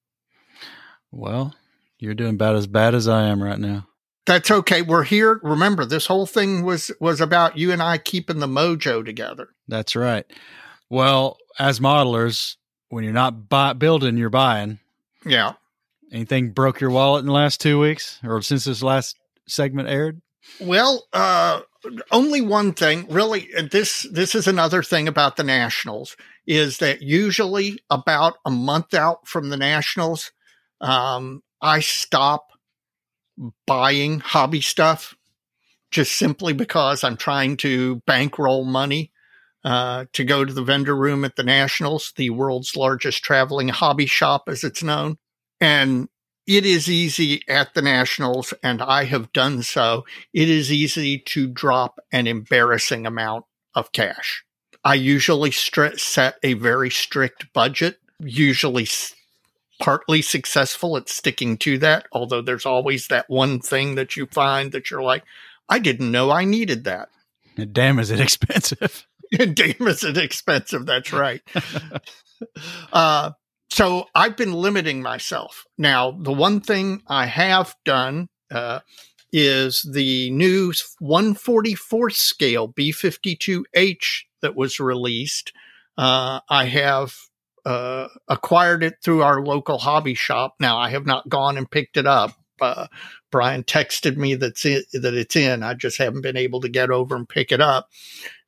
[1.12, 1.56] Well,
[2.00, 3.88] you're doing about as bad as I am right now.
[4.26, 4.82] That's okay.
[4.82, 5.40] We're here.
[5.42, 9.50] Remember, this whole thing was was about you and I keeping the mojo together.
[9.68, 10.26] That's right.
[10.90, 12.56] Well, as modelers,
[12.90, 14.80] when you're not buy- building, you're buying.
[15.26, 15.54] Yeah.
[16.12, 19.16] Anything broke your wallet in the last two weeks or since this last
[19.48, 20.22] segment aired?
[20.60, 21.62] Well, uh,
[22.12, 23.50] only one thing really.
[23.72, 29.28] This this is another thing about the Nationals is that usually about a month out
[29.28, 30.32] from the Nationals,
[30.82, 32.48] um, I stop
[33.68, 35.16] buying hobby stuff
[35.92, 39.12] just simply because I'm trying to bankroll money
[39.64, 44.06] uh, to go to the vendor room at the Nationals, the world's largest traveling hobby
[44.06, 45.18] shop, as it's known.
[45.60, 46.08] And
[46.48, 50.06] it is easy at the Nationals, and I have done so.
[50.34, 53.46] It is easy to drop an embarrassing amount
[53.76, 54.44] of cash.
[54.84, 59.14] I usually set a very strict budget, usually s-
[59.80, 64.72] partly successful at sticking to that, although there's always that one thing that you find
[64.72, 65.24] that you're like,
[65.68, 67.10] I didn't know I needed that.
[67.74, 69.06] Damn, is it expensive?
[69.54, 70.86] Damn, is it expensive.
[70.86, 71.42] That's right.
[72.94, 73.32] uh,
[73.70, 75.66] so I've been limiting myself.
[75.78, 78.80] Now, the one thing I have done uh,
[79.32, 85.54] is the new 144th scale B52H that was released.
[85.98, 87.16] Uh, I have
[87.66, 90.56] uh, acquired it through our local hobby shop.
[90.60, 92.34] Now, I have not gone and picked it up.
[92.62, 92.88] Uh,
[93.32, 95.64] Brian texted me that's it, that it's in.
[95.64, 97.90] I just haven't been able to get over and pick it up.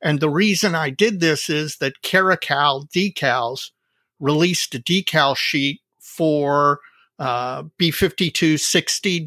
[0.00, 3.70] And the reason I did this is that Caracal decals
[4.18, 6.80] released a decal sheet for
[7.18, 9.24] uh, B52 60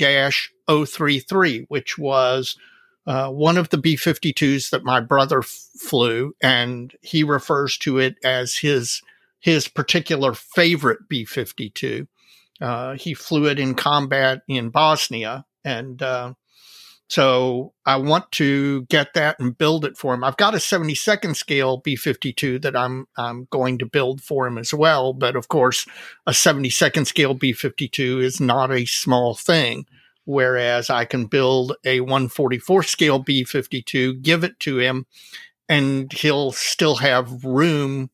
[0.67, 2.57] 033, which was
[3.07, 5.47] uh, one of the B 52s that my brother f-
[5.79, 9.01] flew, and he refers to it as his
[9.39, 12.07] his particular favorite B 52.
[12.61, 16.33] Uh, he flew it in combat in Bosnia, and uh,
[17.09, 20.23] so I want to get that and build it for him.
[20.23, 24.73] I've got a 72nd scale B52 that I'm I'm going to build for him as
[24.73, 25.85] well, but of course,
[26.25, 29.85] a 72nd scale B52 is not a small thing
[30.25, 35.05] whereas I can build a 144 scale B52, give it to him,
[35.69, 38.09] and he'll still have room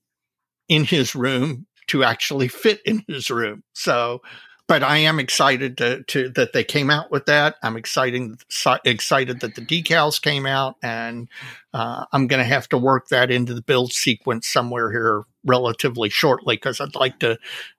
[0.69, 3.63] in his room to actually fit in his room.
[3.73, 4.21] So,
[4.67, 7.55] but I am excited to, to that they came out with that.
[7.61, 8.41] I'm excited
[8.85, 11.27] excited that the decals came out, and
[11.73, 16.09] uh, I'm going to have to work that into the build sequence somewhere here relatively
[16.09, 17.37] shortly because I'd like to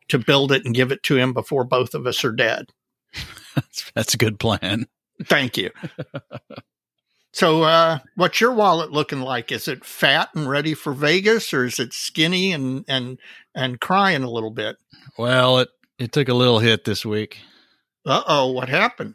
[0.09, 2.67] to build it and give it to him before both of us are dead.
[3.95, 4.87] That's a good plan.
[5.25, 5.71] Thank you.
[7.33, 9.51] so, uh, what's your wallet looking like?
[9.51, 13.19] Is it fat and ready for Vegas, or is it skinny and and
[13.55, 14.77] and crying a little bit?
[15.19, 15.69] Well, it
[15.99, 17.39] it took a little hit this week.
[18.07, 19.15] Uh oh, what happened?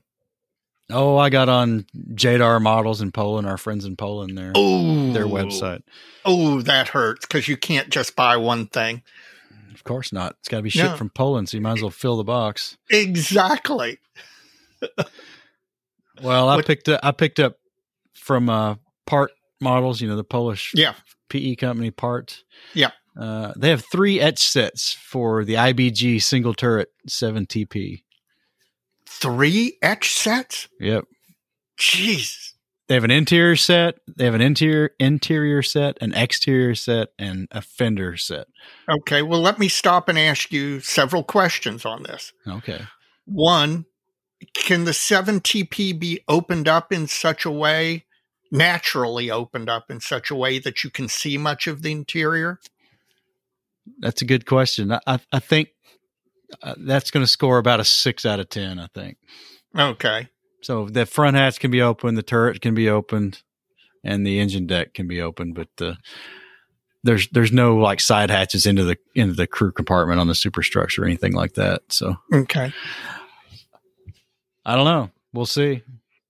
[0.90, 5.12] Oh, I got on JDAR models in Poland, our friends in Poland, their Ooh.
[5.12, 5.82] their website.
[6.24, 9.04] Oh, that hurts because you can't just buy one thing.
[9.74, 10.38] Of course not.
[10.40, 10.96] It's got to be shipped No.
[10.96, 12.78] from Poland, so you might as well fill the box.
[12.90, 14.00] Exactly.
[16.22, 17.58] Well, I What- picked up I picked up
[18.28, 20.94] from uh, part models, you know, the Polish Yeah.
[21.30, 22.44] PE company Part.
[22.74, 22.92] Yeah.
[23.18, 28.04] Uh, they have three etch sets for the IBG single turret 7TP.
[29.08, 30.68] Three etch sets?
[30.80, 31.06] Yep.
[31.80, 32.52] Jeez.
[32.88, 37.48] They have an interior set, they have an interior interior set, an exterior set, and
[37.52, 38.48] a fender set.
[38.90, 39.22] Okay.
[39.22, 42.32] Well, let me stop and ask you several questions on this.
[42.48, 42.82] Okay.
[43.26, 43.86] One,
[44.54, 48.06] can the 7TP be opened up in such a way,
[48.52, 52.60] naturally opened up in such a way that you can see much of the interior?
[54.00, 54.92] That's a good question.
[54.92, 55.70] I I, think
[56.62, 58.80] uh, that's going to score about a six out of ten.
[58.80, 59.18] I think.
[59.78, 60.30] Okay.
[60.62, 63.42] So the front hatch can be open, the turret can be opened,
[64.04, 65.96] and the engine deck can be opened, but uh,
[67.04, 71.04] there's there's no like side hatches into the into the crew compartment on the superstructure
[71.04, 71.82] or anything like that.
[71.90, 72.74] So Okay.
[74.66, 75.12] I don't know.
[75.32, 75.84] We'll see.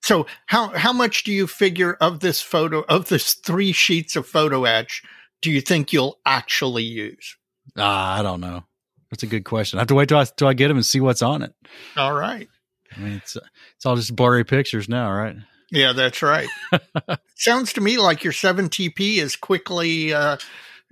[0.07, 4.25] So how how much do you figure of this photo of this three sheets of
[4.25, 5.03] photo etch
[5.41, 7.35] do you think you'll actually use?
[7.75, 8.63] Ah, I don't know.
[9.11, 9.79] That's a good question.
[9.79, 11.53] I have to wait till I till I get them and see what's on it.
[11.97, 12.47] All right.
[12.95, 13.35] I mean, it's
[13.75, 15.35] it's all just blurry pictures now, right?
[15.71, 16.47] Yeah, that's right.
[17.35, 20.37] Sounds to me like your 7TP is quickly uh,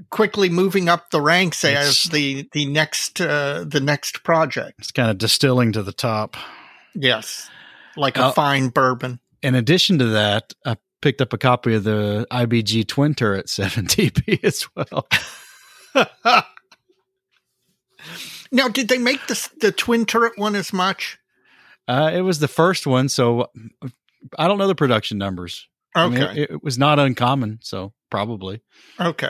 [0.09, 4.73] quickly moving up the ranks as the the next uh, the next project.
[4.79, 6.35] It's kind of distilling to the top.
[6.93, 7.49] Yes,
[7.97, 8.31] like a Oh.
[8.31, 9.19] fine bourbon.
[9.41, 14.43] In addition to that, I picked up a copy of the IBG twin turret 7TP
[14.43, 15.07] as well.
[18.51, 21.17] now, did they make the the twin turret one as much?
[21.87, 23.49] Uh, it was the first one, so
[24.37, 25.67] I don't know the production numbers.
[25.95, 28.61] I Okay, mean, it, it was not uncommon, so probably.
[28.99, 29.29] okay.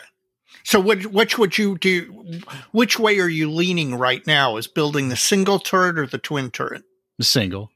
[0.63, 2.39] So, which which would you do?
[2.71, 4.56] Which way are you leaning right now?
[4.58, 6.84] Is building the single turret or the twin turret?
[7.17, 7.71] The single.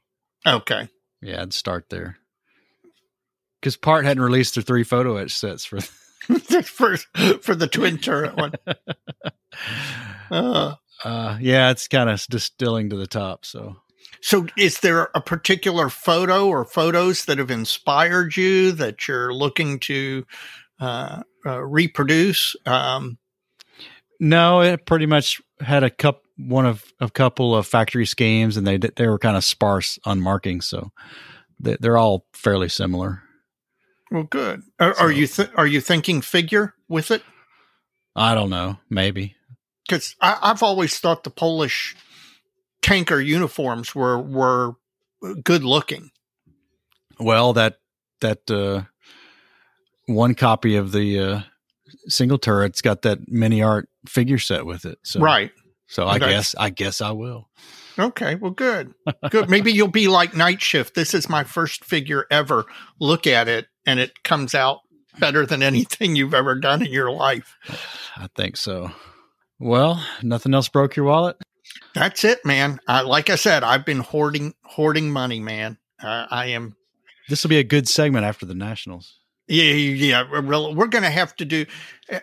[0.46, 0.88] Okay.
[1.20, 2.16] Yeah, I'd start there.
[3.60, 5.80] Because Part hadn't released their three photo etch sets for.
[6.62, 8.52] for for the twin turret one.
[10.30, 13.44] Uh, Uh, yeah, it's kind of distilling to the top.
[13.44, 13.78] So
[14.22, 19.78] so, is there a particular photo or photos that have inspired you that you're looking
[19.80, 20.26] to
[20.78, 22.54] uh, uh, reproduce?
[22.66, 23.18] Um,
[24.18, 28.66] no, it pretty much had a cup one of a couple of factory schemes, and
[28.66, 30.90] they they were kind of sparse on marking, so
[31.58, 33.22] they, they're all fairly similar.
[34.10, 34.62] well, good.
[34.78, 37.22] Are, So- are you th- are you thinking figure with it?
[38.16, 39.36] I don't know, maybe.
[39.88, 41.96] Because I've always thought the Polish
[42.82, 44.74] tanker uniforms were were
[45.42, 46.10] good looking.
[47.18, 47.78] Well, that
[48.20, 48.82] that uh,
[50.06, 51.40] one copy of the uh,
[52.08, 54.98] single turret's got that MiniArt figure set with it.
[55.02, 55.50] So Right.
[55.90, 57.50] So I guess I guess I will.
[57.98, 58.94] Okay, well, good,
[59.28, 59.50] good.
[59.50, 60.94] Maybe you'll be like Night Shift.
[60.94, 62.64] This is my first figure ever.
[63.00, 64.78] Look at it, and it comes out
[65.18, 67.58] better than anything you've ever done in your life.
[68.16, 68.92] I think so.
[69.58, 71.36] Well, nothing else broke your wallet.
[71.94, 72.78] That's it, man.
[72.86, 75.76] I, like I said, I've been hoarding hoarding money, man.
[76.02, 76.76] Uh, I am.
[77.28, 79.19] This will be a good segment after the Nationals.
[79.50, 80.24] Yeah, yeah.
[80.30, 81.66] We're, going to have to do.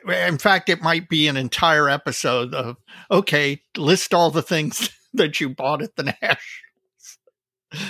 [0.07, 2.77] In fact, it might be an entire episode of
[3.11, 7.19] okay, list all the things that you bought at the Nationals.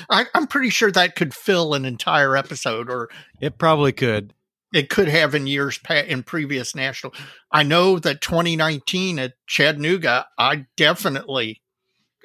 [0.10, 4.34] I, I'm pretty sure that could fill an entire episode, or It probably could.
[4.74, 7.14] it could have in years past in previous national.
[7.52, 11.62] I know that 2019 at Chattanooga, I definitely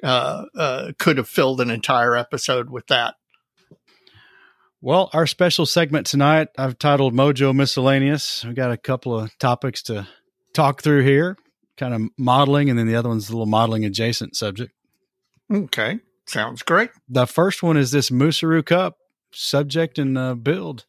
[0.03, 3.13] uh, uh, could have filled an entire episode with that.
[4.85, 8.43] Well, our special segment tonight I've titled Mojo Miscellaneous.
[8.43, 10.09] We've got a couple of topics to
[10.53, 11.37] talk through here,
[11.77, 14.73] kind of modeling, and then the other one's a little modeling adjacent subject.
[15.49, 16.89] Okay, sounds great.
[17.07, 18.97] The first one is this Moosaroo Cup
[19.31, 20.83] subject and uh, build.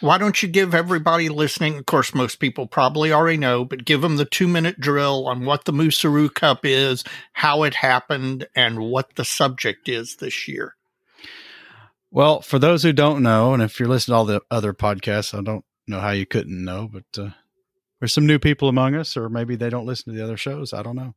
[0.00, 1.78] Why don't you give everybody listening?
[1.78, 5.46] Of course, most people probably already know, but give them the two minute drill on
[5.46, 10.74] what the Moosaroo Cup is, how it happened, and what the subject is this year.
[12.14, 15.36] Well, for those who don't know, and if you're listening to all the other podcasts,
[15.36, 17.30] I don't know how you couldn't know, but uh,
[17.98, 20.74] there's some new people among us, or maybe they don't listen to the other shows.
[20.74, 21.14] I don't know.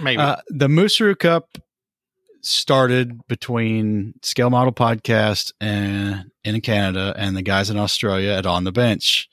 [0.00, 0.22] Maybe.
[0.22, 1.58] Uh, the Moosaroo Cup
[2.40, 8.64] started between Scale Model Podcast and in Canada and the guys in Australia at On
[8.64, 9.28] the Bench.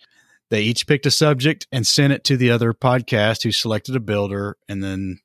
[0.50, 4.02] They each picked a subject and sent it to the other podcast who selected a
[4.02, 5.20] builder, and then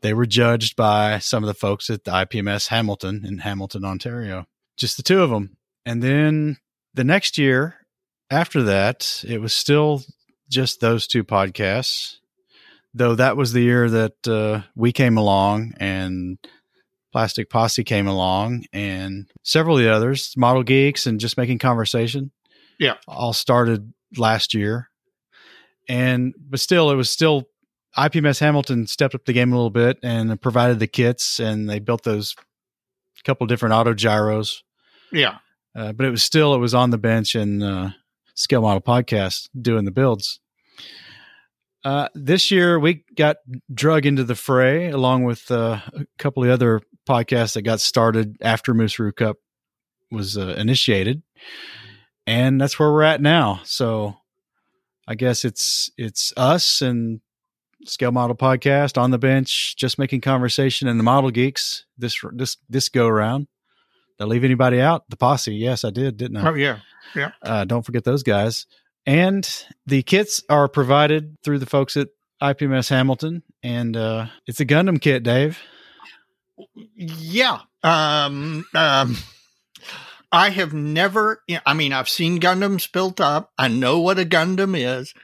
[0.00, 4.46] they were judged by some of the folks at the IPMS Hamilton in Hamilton, Ontario.
[4.76, 5.56] Just the two of them.
[5.86, 6.58] And then
[6.94, 7.76] the next year
[8.30, 10.02] after that, it was still
[10.48, 12.16] just those two podcasts
[12.94, 16.38] though that was the year that uh, we came along and
[17.12, 22.30] Plastic Posse came along and several of the others, Model Geeks and Just Making Conversation.
[22.78, 22.94] Yeah.
[23.06, 24.90] All started last year,
[25.88, 27.44] and but still, it was still
[27.96, 31.78] IPMS Hamilton stepped up the game a little bit and provided the kits, and they
[31.78, 32.34] built those
[33.24, 34.62] couple different auto gyros.
[35.12, 35.38] Yeah,
[35.74, 37.90] uh, but it was still it was on the bench and uh,
[38.34, 40.40] Scale Model Podcast doing the builds.
[41.84, 43.36] Uh, this year we got
[43.72, 48.36] drug into the fray along with uh, a couple of other podcasts that got started
[48.40, 49.36] after Moosaroo Cup
[50.10, 51.22] was uh, initiated,
[52.26, 53.60] and that's where we're at now.
[53.64, 54.16] So
[55.06, 57.20] I guess it's it's us and
[57.84, 62.56] Scale Model Podcast on the bench, just making conversation, and the Model Geeks this this
[62.68, 63.46] this go around.
[64.18, 65.04] Did I leave anybody out?
[65.08, 66.48] The posse, yes, I did, didn't I?
[66.48, 66.78] Oh yeah,
[67.14, 67.32] yeah.
[67.42, 68.66] Uh, don't forget those guys.
[69.06, 69.48] And
[69.86, 72.08] the kits are provided through the folks at
[72.42, 75.58] IPMS Hamilton, and uh, it's a Gundam kit, Dave.
[76.96, 77.60] Yeah.
[77.82, 79.16] Um, um,
[80.32, 83.52] I have never, I mean, I've seen Gundams built up.
[83.58, 85.14] I know what a Gundam is.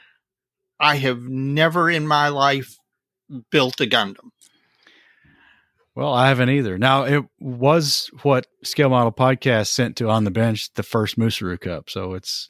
[0.81, 2.77] I have never in my life
[3.51, 4.31] built a Gundam.
[5.95, 6.79] Well, I haven't either.
[6.79, 11.61] Now, it was what Scale Model Podcast sent to On the Bench, the first Moosaroo
[11.61, 11.91] Cup.
[11.91, 12.49] So it's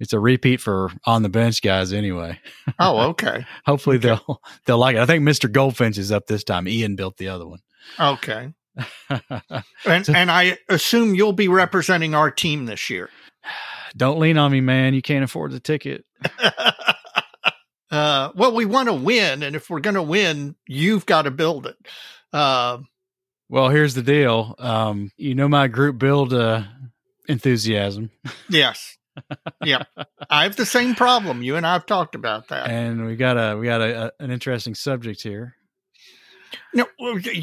[0.00, 2.38] it's a repeat for On the Bench guys anyway.
[2.78, 3.44] Oh, okay.
[3.66, 4.08] Hopefully Okay.
[4.08, 5.00] they'll they'll like it.
[5.02, 5.50] I think Mr.
[5.50, 6.66] Goldfinch is up this time.
[6.68, 7.60] Ian built the other one.
[8.00, 8.52] Okay.
[9.86, 13.10] And, and I assume you'll be representing our team this year.
[13.96, 14.94] Don't lean on me, man.
[14.94, 16.04] You can't afford the ticket.
[17.90, 19.42] uh, well, we want to win.
[19.42, 21.76] And if we're going to win, you've got to build it.
[22.32, 22.78] Uh,
[23.48, 24.54] Well, here's the deal.
[24.58, 26.62] Um, you know my group build uh,
[27.28, 28.10] enthusiasm,
[28.48, 28.96] yes.
[29.64, 29.84] yeah.
[30.28, 31.42] I have the same problem.
[31.42, 32.68] You and I have talked about that.
[32.68, 35.54] and we got a we got a, a, an interesting subject here.
[36.72, 36.86] No,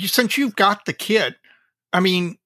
[0.08, 1.36] since you've got the kit,
[1.94, 2.38] I mean,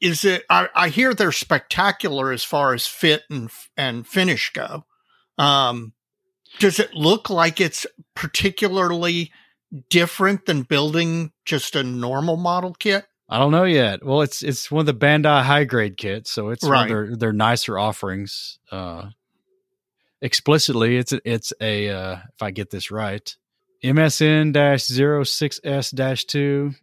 [0.00, 0.44] is it?
[0.50, 4.84] I, I hear they're spectacular as far as fit and and finish go.
[5.36, 5.92] Um,
[6.58, 9.30] does it look like it's particularly
[9.90, 13.06] different than building just a normal model kit?
[13.28, 14.04] I don't know yet.
[14.04, 16.82] Well, it's it's one of the Bandai high grade kits, so it's one Right.
[16.84, 18.58] of their their nicer offerings.
[18.72, 19.10] Uh,
[20.22, 23.36] explicitly, it's a, it's a uh, if I get this right,
[23.84, 26.74] MSN 06S 2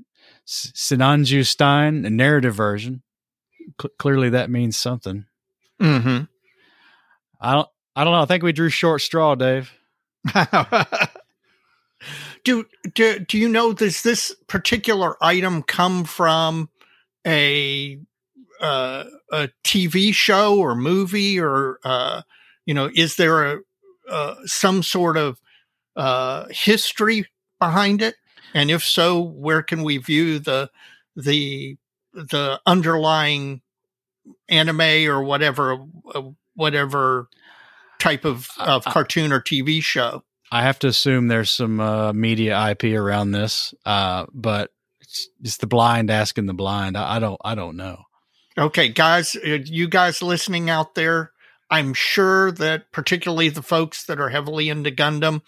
[0.47, 3.01] Sinanju Stein, a narrative version.
[3.81, 5.25] Cl- clearly, that means something.
[5.81, 6.25] Mm-hmm.
[7.41, 7.69] I don't.
[7.95, 8.21] I don't know.
[8.21, 9.71] I think we drew short straw, Dave.
[12.43, 16.69] do, do do you know does this particular item come from
[17.25, 17.99] a
[18.61, 22.21] uh, a TV show or movie or uh,
[22.65, 23.59] you know is there a
[24.09, 25.39] uh, some sort of
[25.95, 27.27] uh, history
[27.59, 28.15] behind it
[28.53, 30.69] and if so where can we view the
[31.15, 31.77] the
[32.13, 33.61] the underlying
[34.49, 35.77] anime or whatever
[36.13, 36.21] uh,
[36.55, 37.27] whatever
[38.05, 42.13] type of, of I- cartoon or TV show I have to assume there's some uh,
[42.13, 46.97] media IP around this, uh, but it's, it's the blind asking the blind.
[46.97, 47.41] I, I don't.
[47.43, 48.03] I don't know.
[48.57, 51.31] Okay, guys, uh, you guys listening out there,
[51.69, 55.41] I'm sure that particularly the folks that are heavily into Gundam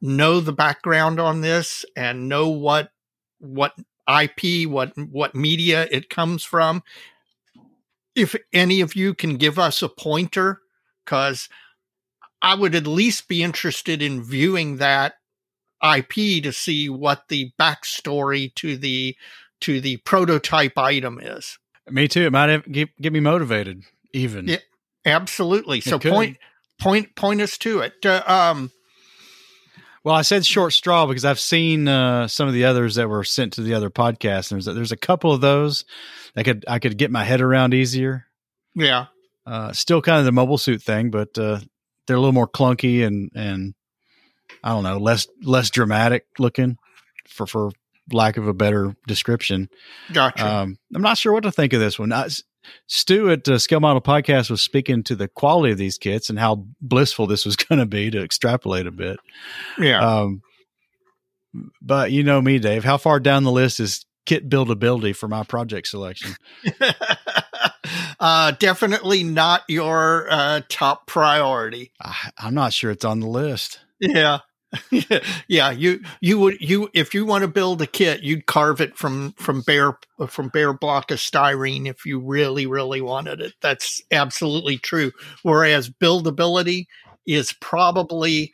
[0.00, 2.90] know the background on this and know what
[3.38, 3.74] what
[4.08, 6.82] IP, what what media it comes from.
[8.14, 10.60] If any of you can give us a pointer,
[11.04, 11.50] because
[12.46, 15.14] I would at least be interested in viewing that
[15.82, 19.16] IP to see what the backstory to the
[19.62, 21.58] to the prototype item is.
[21.90, 22.22] Me too.
[22.22, 23.82] It might have, get, get me motivated.
[24.12, 24.46] Even.
[24.46, 24.58] Yeah.
[25.04, 25.80] Absolutely.
[25.80, 26.12] So could.
[26.12, 26.36] point
[26.78, 28.06] point point us to it.
[28.06, 28.70] Uh, um,
[30.04, 33.24] Well, I said short straw because I've seen uh, some of the others that were
[33.24, 34.52] sent to the other podcasts.
[34.52, 35.84] And there's a, there's a couple of those
[36.34, 38.26] that could I could get my head around easier.
[38.76, 39.06] yeah.
[39.44, 41.60] Uh, still kind of the mobile suit thing, but uh,
[42.06, 43.74] they're a little more clunky and and
[44.62, 46.78] I don't know less less dramatic looking
[47.28, 47.70] for for
[48.12, 49.68] lack of a better description.
[50.12, 50.46] Gotcha.
[50.46, 52.12] Um, I'm not sure what to think of this one.
[52.12, 52.28] I,
[52.86, 56.38] Stu at uh, Scale Model Podcast was speaking to the quality of these kits and
[56.38, 59.18] how blissful this was going to be to extrapolate a bit.
[59.78, 60.04] yeah.
[60.04, 60.42] Um,
[61.80, 62.84] but you know me, Dave.
[62.84, 66.36] How far down the list is kit buildability for my project selection?
[68.20, 71.92] uh, definitely not your uh, top priority.
[72.00, 73.80] I, I'm not sure it's on the list.
[74.00, 74.38] Yeah.
[75.48, 78.96] yeah, you you would you if you want to build a kit, you'd carve it
[78.96, 79.96] from from bare
[80.28, 83.54] from bare block of styrene if you really really wanted it.
[83.62, 85.12] That's absolutely true.
[85.42, 86.86] Whereas buildability
[87.26, 88.52] is probably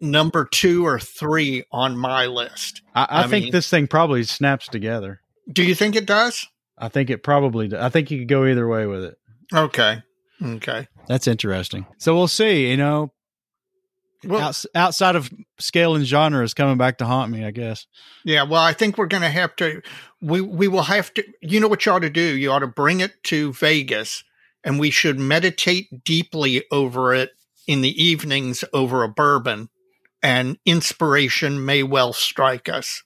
[0.00, 2.82] number two or three on my list.
[2.94, 5.20] I, I, I think mean- this thing probably snaps together.
[5.50, 6.46] Do you think it does?
[6.80, 7.76] I think it probably.
[7.76, 9.18] I think you could go either way with it.
[9.52, 10.02] Okay.
[10.42, 10.86] Okay.
[11.08, 11.86] That's interesting.
[11.98, 12.70] So we'll see.
[12.70, 13.12] You know,
[14.24, 17.44] Well, outs- outside of scale and genre is coming back to haunt me.
[17.44, 17.86] I guess.
[18.24, 18.44] yeah.
[18.44, 19.82] Well, I think we're going to have to.
[20.20, 21.24] We we will have to.
[21.42, 22.36] You know what you ought to do?
[22.36, 24.22] You ought to bring it to Vegas,
[24.62, 27.30] and we should meditate deeply over it
[27.66, 29.68] in the evenings over a bourbon,
[30.22, 33.02] and inspiration may well strike us.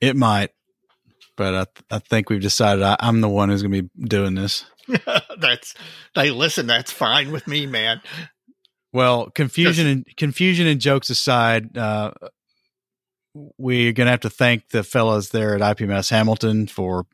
[0.00, 0.50] It might,
[1.36, 4.06] but I, th- I think we've decided I, I'm the one who's going to be
[4.06, 4.64] doing this.
[5.38, 5.74] that's.
[6.14, 6.66] Hey, listen.
[6.66, 8.00] That's fine with me, man.
[8.92, 12.12] Well, confusion and confusion and jokes aside, uh,
[13.56, 17.06] we're going to have to thank the fellas there at IPMS Hamilton for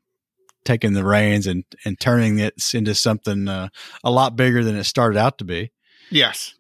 [0.65, 3.69] taking the reins and and turning it into something uh,
[4.03, 5.71] a lot bigger than it started out to be.
[6.11, 6.55] Yes.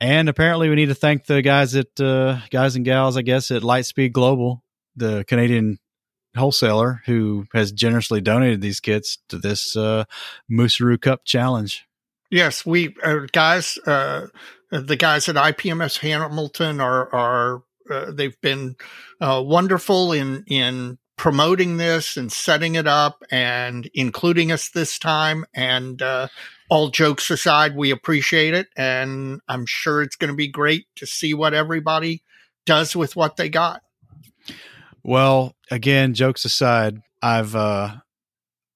[0.00, 3.50] And apparently, we need to thank the guys at uh, guys and gals, I guess,
[3.50, 4.64] at Lightspeed Global,
[4.96, 5.78] the Canadian
[6.36, 10.04] wholesaler who has generously donated these kits to this uh,
[11.00, 11.86] Cup challenge.
[12.30, 14.28] Yes, we uh, guys, uh,
[14.70, 18.76] the guys at IPMS Hamilton are are uh, they've been
[19.20, 25.44] uh, wonderful in in promoting this and setting it up and including us this time.
[25.52, 26.28] And uh,
[26.70, 31.06] all jokes aside, we appreciate it, and I'm sure it's going to be great to
[31.06, 32.22] see what everybody
[32.64, 33.82] does with what they got.
[35.02, 37.96] Well, again, jokes aside, I've uh,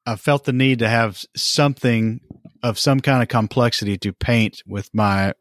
[0.06, 2.20] I've felt the need to have something
[2.62, 5.34] of some kind of complexity to paint with my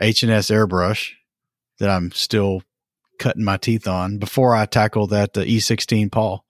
[0.00, 1.10] H and S airbrush
[1.78, 2.62] that I'm still
[3.18, 6.44] cutting my teeth on before I tackle that the E16 Paul.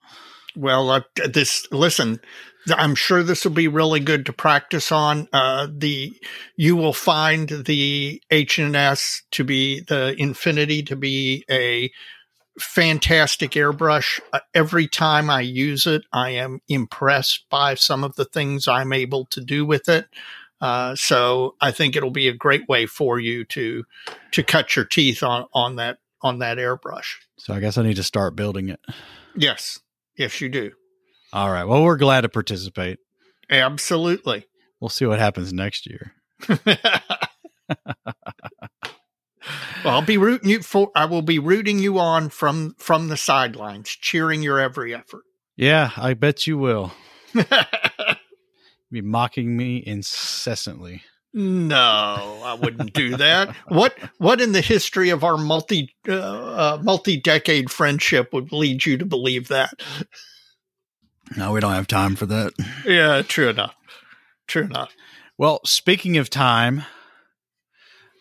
[0.55, 1.01] Well, uh,
[1.31, 2.19] this listen.
[2.75, 5.27] I'm sure this will be really good to practice on.
[5.31, 6.13] Uh, the
[6.55, 11.89] you will find the H and S to be the Infinity to be a
[12.59, 14.19] fantastic airbrush.
[14.33, 18.93] Uh, every time I use it, I am impressed by some of the things I'm
[18.93, 20.07] able to do with it.
[20.61, 23.85] Uh, so I think it'll be a great way for you to
[24.31, 27.15] to cut your teeth on on that on that airbrush.
[27.37, 28.79] So I guess I need to start building it.
[29.35, 29.79] Yes,
[30.17, 30.71] yes, you do.
[31.31, 31.63] All right.
[31.63, 32.99] Well, we're glad to participate.
[33.49, 34.47] Absolutely.
[34.79, 36.13] We'll see what happens next year.
[39.83, 40.91] well, I'll be rooting you for.
[40.95, 45.23] I will be rooting you on from from the sidelines, cheering your every effort.
[45.55, 46.93] Yeah, I bet you will.
[48.91, 51.03] Be mocking me incessantly.
[51.33, 53.55] no, I wouldn't do that.
[53.67, 58.85] what What in the history of our multi uh, uh, multi decade friendship would lead
[58.85, 59.73] you to believe that?
[61.37, 62.53] No, we don't have time for that.
[62.85, 63.75] Yeah, true enough.
[64.47, 64.95] True enough.
[65.37, 66.83] Well, speaking of time,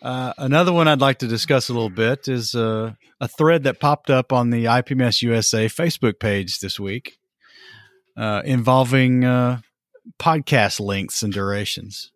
[0.03, 3.80] uh, another one I'd like to discuss a little bit is uh, a thread that
[3.80, 7.18] popped up on the IPMS USA Facebook page this week
[8.16, 9.61] uh, involving uh,
[10.18, 12.12] podcast lengths and durations.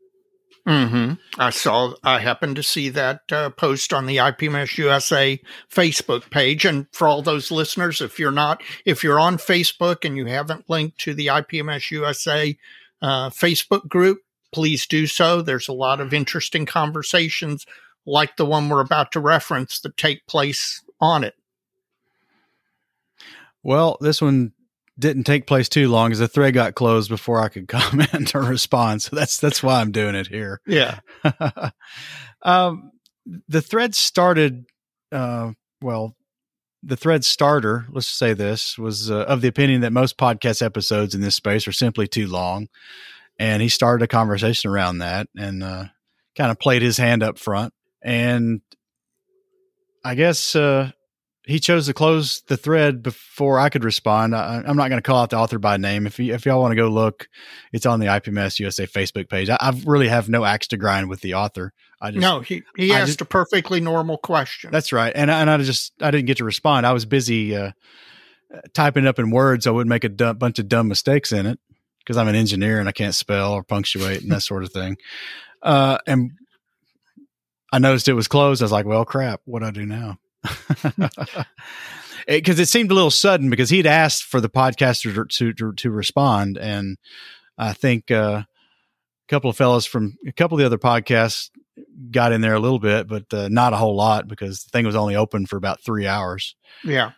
[0.66, 1.94] hmm I saw.
[2.04, 5.40] I happened to see that uh, post on the IPMS USA
[5.72, 6.64] Facebook page.
[6.64, 10.70] And for all those listeners, if you're not, if you're on Facebook and you haven't
[10.70, 12.56] linked to the IPMS USA
[13.02, 14.18] Facebook group,
[14.52, 15.42] please do so.
[15.42, 17.66] There's a lot of interesting conversations
[18.06, 21.34] like the one we're about to reference that take place on it.
[23.62, 24.52] Well, this one
[24.98, 28.42] didn't take place too long as the thread got closed before I could comment or
[28.42, 29.02] respond.
[29.02, 30.60] So that's that's why I'm doing it here.
[30.66, 31.00] Yeah.
[32.42, 32.92] um,
[33.48, 34.64] the thread started,
[35.12, 36.16] uh, well,
[36.82, 41.14] the thread starter, let's say this, was uh, of the opinion that most podcast episodes
[41.14, 42.68] in this space are simply too long.
[43.42, 45.86] And he started a conversation around that and uh,
[46.36, 47.74] kind of played his hand up front.
[48.00, 48.60] And
[50.04, 50.92] I guess uh,
[51.44, 54.34] he chose to close the thread before I could respond.
[54.36, 56.06] I, I'm not going to call out the author by name.
[56.06, 57.28] If you, if y'all want to go look,
[57.72, 59.48] it's on the IPMS USA Facebook page.
[59.50, 61.72] I, I really have no axe to grind with the author.
[62.00, 64.70] I just no, he, he I asked just- a perfectly normal question.
[64.70, 65.12] that's right.
[65.14, 66.86] And I- and I just I didn't get to respond.
[66.86, 67.72] I was busy uh,
[68.72, 69.66] typing it up in words.
[69.66, 71.58] I wouldn't make a bunch of dumb mistakes in it
[72.04, 74.96] because I'm an engineer and I can't spell or punctuate and that sort of thing.
[75.62, 76.32] Uh, and
[77.72, 78.62] I noticed it was closed.
[78.62, 79.40] I was like, well, crap.
[79.44, 80.18] What do I do now?
[82.26, 85.90] Because it, seemed a little sudden because he'd asked for the podcaster to to, to
[85.90, 86.96] respond, and
[87.58, 88.46] I think uh, a
[89.28, 91.50] couple of fellows from a couple of the other podcasts
[92.10, 94.86] got in there a little bit, but uh, not a whole lot because the thing
[94.86, 96.54] was only open for about three hours.
[96.84, 97.12] yeah.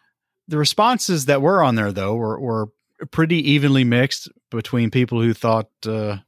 [0.47, 2.69] The responses that were on there, though, were, were
[3.11, 6.19] pretty evenly mixed between people who thought uh,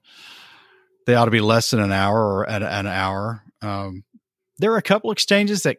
[1.07, 3.43] they ought to be less than an hour or at an hour.
[3.63, 4.05] Um,
[4.59, 5.79] there were a couple exchanges that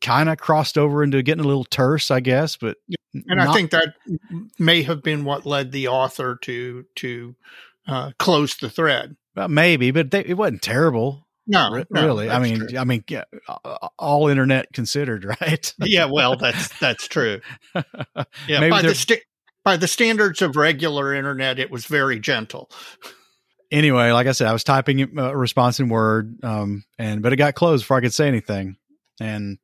[0.00, 2.76] kind of crossed over into getting a little terse, I guess, but
[3.14, 3.94] and I think that
[4.58, 7.34] may have been what led the author to to
[7.86, 9.16] uh, closed the thread.
[9.34, 11.26] Well, maybe, but they, it wasn't terrible.
[11.46, 12.28] No, Re- no, really.
[12.28, 12.78] I mean, true.
[12.78, 13.24] I mean, yeah,
[13.98, 15.74] all internet considered, right?
[15.78, 17.40] yeah, well, that's that's true.
[18.46, 19.22] Yeah, Maybe by the sta-
[19.68, 22.70] by the standards of regular internet, it was very gentle.
[23.70, 27.36] anyway, like I said, I was typing a response in Word, um, and but it
[27.36, 28.78] got closed before I could say anything.
[29.20, 29.58] And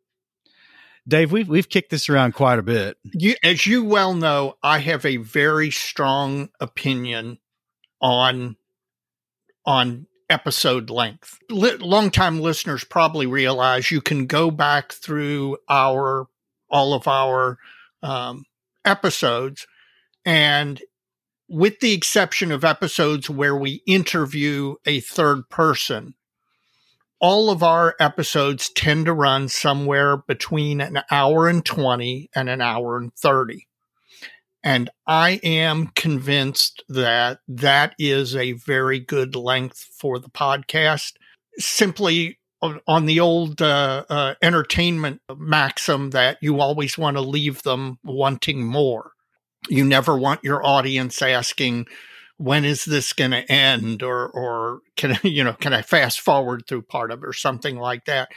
[1.08, 2.98] Dave, we've we've kicked this around quite a bit.
[3.14, 7.38] You, as you well know, I have a very strong opinion
[8.02, 8.56] on
[9.64, 11.38] on episode length.
[11.48, 16.26] Li- longtime listeners probably realize you can go back through our
[16.68, 17.56] all of our
[18.02, 18.44] um,
[18.84, 19.66] episodes,
[20.24, 20.80] and
[21.48, 26.14] with the exception of episodes where we interview a third person,
[27.20, 32.60] all of our episodes tend to run somewhere between an hour and 20 and an
[32.60, 33.66] hour and 30.
[34.62, 41.12] And I am convinced that that is a very good length for the podcast.
[41.58, 42.38] Simply
[42.86, 48.66] on, the old uh, uh, entertainment maxim that you always want to leave them wanting
[48.66, 49.12] more.
[49.68, 51.86] You never want your audience asking,
[52.36, 54.02] when is this going to end?
[54.02, 57.26] or or can you know can i fast forward through part of it?
[57.26, 58.28] or something like that.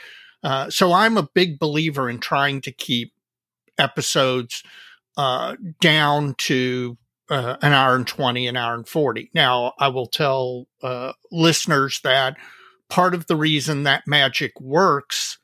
[0.43, 3.11] Uh, so i'm a big believer in trying to keep
[3.77, 4.63] episodes
[5.17, 6.97] uh, down to
[7.29, 11.99] uh, an hour and 20 an hour and 40 now i will tell uh, listeners
[12.03, 12.37] that
[12.87, 15.39] part of the reason that magic works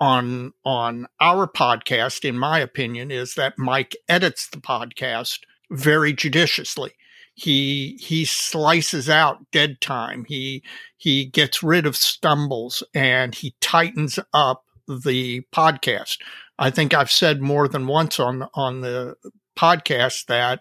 [0.00, 5.40] on on our podcast in my opinion is that mike edits the podcast
[5.70, 6.92] very judiciously.
[7.34, 10.24] He he slices out dead time.
[10.24, 10.62] He
[10.96, 16.18] he gets rid of stumbles and he tightens up the podcast.
[16.58, 19.16] I think i've said more than once on on the
[19.56, 20.60] podcast that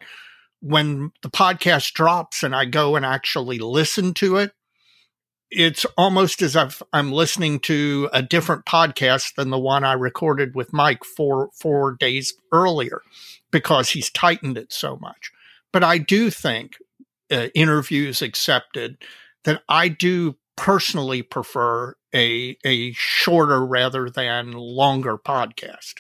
[0.60, 4.52] when the podcast drops and i go and actually listen to it
[5.50, 10.56] it's almost as if i'm listening to a different podcast than the one i recorded
[10.56, 13.02] with mike four four days earlier
[13.52, 15.32] because he's tightened it so much
[15.72, 16.78] but I do think,
[17.32, 18.98] uh, interviews accepted,
[19.44, 25.96] that I do personally prefer a a shorter rather than longer podcast.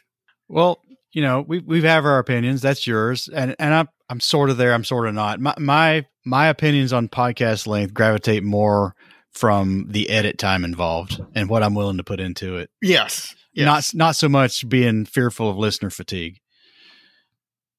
[0.48, 0.82] Well,
[1.12, 2.62] you know, we we have our opinions.
[2.62, 4.74] That's yours, and and I'm I'm sort of there.
[4.74, 5.40] I'm sort of not.
[5.40, 8.96] My my my opinions on podcast length gravitate more
[9.32, 12.70] from the edit time involved and what I'm willing to put into it.
[12.82, 13.66] Yes, yes.
[13.66, 16.40] Not not so much being fearful of listener fatigue.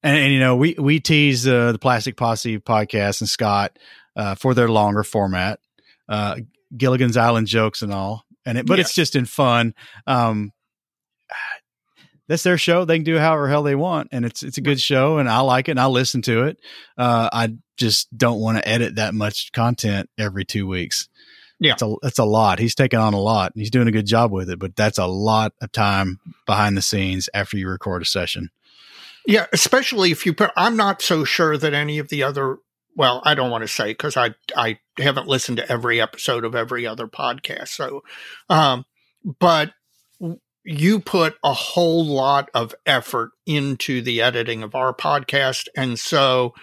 [0.02, 3.78] And, and you know, we we tease uh, the Plastic Posse podcast and Scott
[4.16, 5.58] uh, for their longer format,
[6.08, 6.36] uh,
[6.76, 9.74] Gilligan's Island jokes and all, and it, but it's just in fun.
[10.06, 10.52] Um,
[12.28, 14.80] that's their show; they can do however hell they want, and it's it's a good
[14.80, 16.58] show, and I like it, and I listen to it.
[16.96, 21.08] Uh, I just don't want to edit that much content every two weeks.
[21.60, 21.72] Yeah.
[21.72, 22.58] it's a that's a lot.
[22.58, 23.52] He's taking on a lot.
[23.54, 26.76] and He's doing a good job with it, but that's a lot of time behind
[26.76, 28.50] the scenes after you record a session.
[29.26, 30.50] Yeah, especially if you put.
[30.56, 32.58] I'm not so sure that any of the other.
[32.96, 36.54] Well, I don't want to say because I I haven't listened to every episode of
[36.54, 37.68] every other podcast.
[37.68, 38.02] So,
[38.48, 38.84] um,
[39.38, 39.72] but
[40.64, 46.54] you put a whole lot of effort into the editing of our podcast, and so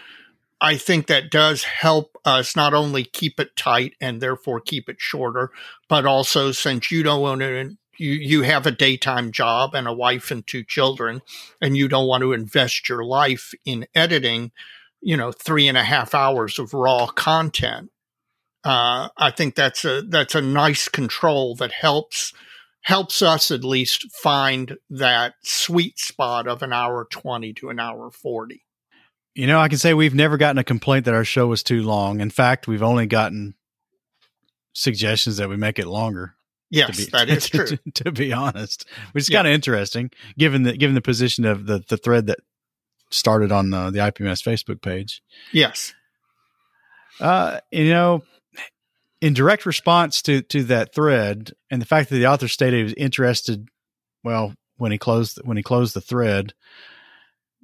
[0.62, 4.99] I think that does help us not only keep it tight and therefore keep it
[4.99, 5.51] shorter,
[5.89, 7.78] but also since you don't want to.
[7.97, 11.22] You, you have a daytime job and a wife and two children
[11.62, 14.51] and you don't want to invest your life in editing,
[14.99, 17.91] you know, three and a half hours of raw content.
[18.66, 22.34] Uh, I think that's a that's a nice control that helps
[22.82, 28.12] helps us at least find that sweet spot of an hour twenty to an hour
[28.12, 28.64] forty.
[29.36, 31.83] You know, I can say we've never gotten a complaint that our show was too
[31.83, 32.21] long.
[32.21, 33.53] In fact, we've only gotten
[34.73, 36.36] suggestions that we make it longer.
[36.69, 37.65] Yes, to be, that is true.
[37.67, 39.39] To, to be honest, which is Yeah.
[39.39, 42.39] kind of interesting given the given the position of the the thread that
[43.11, 45.21] started on uh, the IPMS Facebook page.
[45.51, 45.93] yes.
[47.19, 48.23] Uh, you know,
[49.21, 52.83] in direct response to to that thread, and the fact that the author stated he
[52.83, 53.69] was interested,
[54.23, 56.53] well, when he closed when he closed the thread,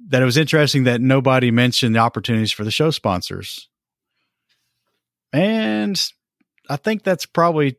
[0.08, 3.68] that it was interesting that nobody mentioned the opportunities for the show sponsors,
[5.32, 6.00] and
[6.68, 7.76] I think that's probably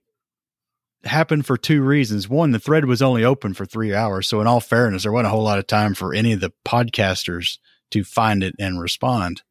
[1.03, 2.30] happened for two reasons.
[2.30, 5.28] One, the thread was only open for three hours, so in all fairness, there wasn't
[5.28, 7.57] a whole lot of time for any of the podcasters
[7.91, 9.43] to find it and respond.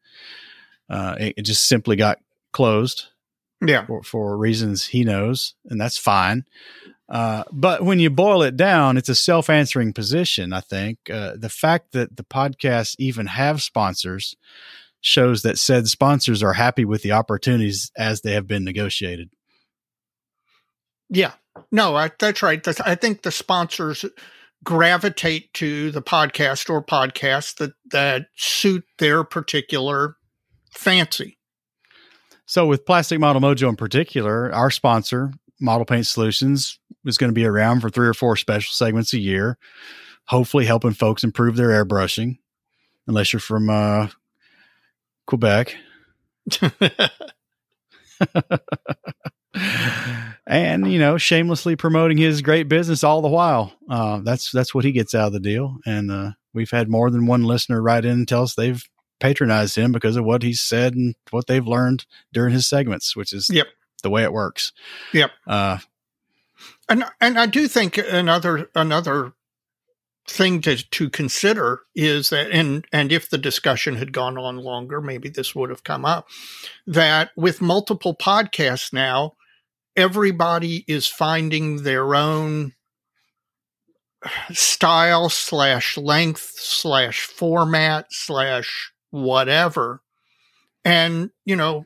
[0.88, 2.18] Uh, it, it just simply got
[2.52, 3.06] closed
[3.64, 3.86] Yeah.
[3.86, 6.44] for, for reasons he knows, and that's fine.
[7.12, 10.98] Uh, but when you boil it down, it's a self answering position, I think.
[11.12, 14.34] Uh, the fact that the podcasts even have sponsors
[15.02, 19.28] shows that said sponsors are happy with the opportunities as they have been negotiated.
[21.10, 21.32] Yeah,
[21.70, 22.64] no, I, that's right.
[22.64, 24.06] That's, I think the sponsors
[24.64, 30.16] gravitate to the podcast or podcasts that that suit their particular
[30.70, 31.36] fancy.
[32.46, 35.32] So, with Plastic Model Mojo in particular, our sponsor,
[35.62, 39.18] Model Paint Solutions, is going to be around for three or four special segments a
[39.18, 39.58] year,
[40.26, 42.38] hopefully helping folks improve their airbrushing.
[43.06, 44.08] Unless you're from uh,
[45.26, 45.76] Quebec.
[50.46, 53.72] and you know, shamelessly promoting his great business all the while.
[53.88, 55.78] Uh, that's that's what he gets out of the deal.
[55.86, 58.84] And uh, we've had more than one listener write in and tell us they've
[59.20, 63.32] patronized him because of what he's said and what they've learned during his segments, which
[63.32, 63.68] is yep.
[64.02, 64.72] The way it works.
[65.12, 65.30] Yep.
[65.46, 65.78] Uh,
[66.88, 69.32] and and I do think another another
[70.28, 75.00] thing to to consider is that and and if the discussion had gone on longer
[75.00, 76.28] maybe this would have come up
[76.86, 79.32] that with multiple podcasts now
[79.96, 82.72] everybody is finding their own
[84.52, 90.02] style slash length slash format slash whatever
[90.84, 91.84] and you know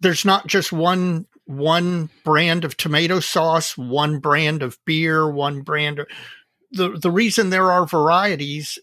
[0.00, 5.98] there's not just one one brand of tomato sauce one brand of beer one brand
[5.98, 6.06] of
[6.70, 8.78] the the reason there are varieties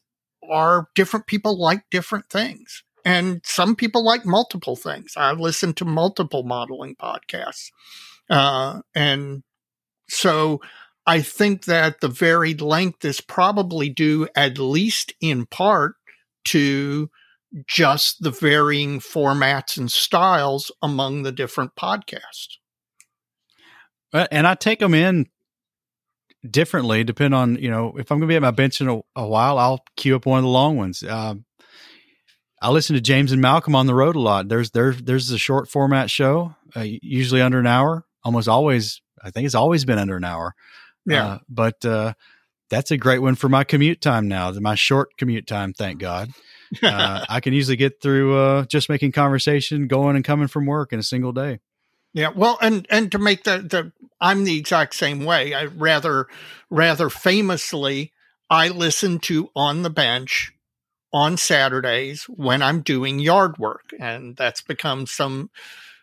[0.49, 2.83] are different people like different things.
[3.05, 5.13] And some people like multiple things.
[5.15, 7.71] I listen to multiple modeling podcasts.
[8.29, 9.43] Uh, and
[10.09, 10.61] so
[11.05, 15.95] i think that the varied length is probably due at least in part
[16.45, 17.09] to
[17.67, 22.57] just the varying formats and styles among the different podcasts.
[24.13, 25.27] And I take them in
[26.49, 29.27] differently depend on you know if i'm gonna be at my bench in a, a
[29.27, 31.03] while i'll queue up one of the long ones.
[31.03, 31.45] Um,
[32.61, 34.47] i listen to james and malcolm on the road a lot.
[34.47, 39.31] There's there's there's a short format show uh, usually under an hour almost always i
[39.31, 40.53] think it's always been under an hour.
[41.05, 41.25] Yeah.
[41.25, 42.13] Uh, but uh,
[42.69, 46.29] that's a great one for my commute time now my short commute time thank god
[46.83, 50.93] uh, i can usually get through uh, just making conversation going and coming from work
[50.93, 51.59] in a single day
[52.17, 55.53] yeah, well, and and to make the the I'm the exact same way.
[55.53, 56.25] I rather
[56.69, 58.11] rather famously
[58.49, 60.51] I listen to on the bench
[61.13, 65.51] on Saturdays when I'm doing yard work, and that's become some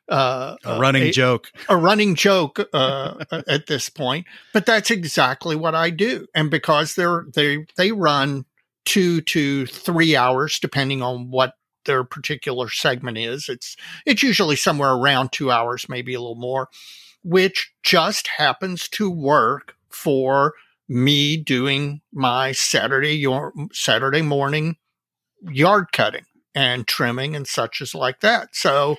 [0.09, 4.27] uh, a running a, joke, a running joke uh, at this point.
[4.53, 8.45] But that's exactly what I do, and because they're they they run
[8.85, 11.55] two to three hours depending on what
[11.85, 13.49] their particular segment is.
[13.49, 13.77] It's
[14.07, 16.69] it's usually somewhere around two hours, maybe a little more,
[17.23, 20.55] which just happens to work for
[20.89, 24.77] me doing my Saturday your Saturday morning
[25.51, 26.25] yard cutting
[26.55, 28.55] and trimming and such as like that.
[28.55, 28.97] So,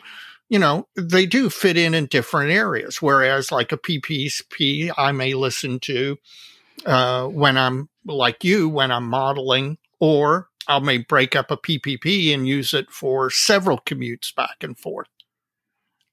[0.50, 3.02] you know, they do fit in in different areas.
[3.02, 6.18] Whereas like a PPP, I may listen to
[6.86, 12.34] uh, when I'm like you, when I'm modeling or I may break up a PPP
[12.34, 15.08] and use it for several commutes back and forth.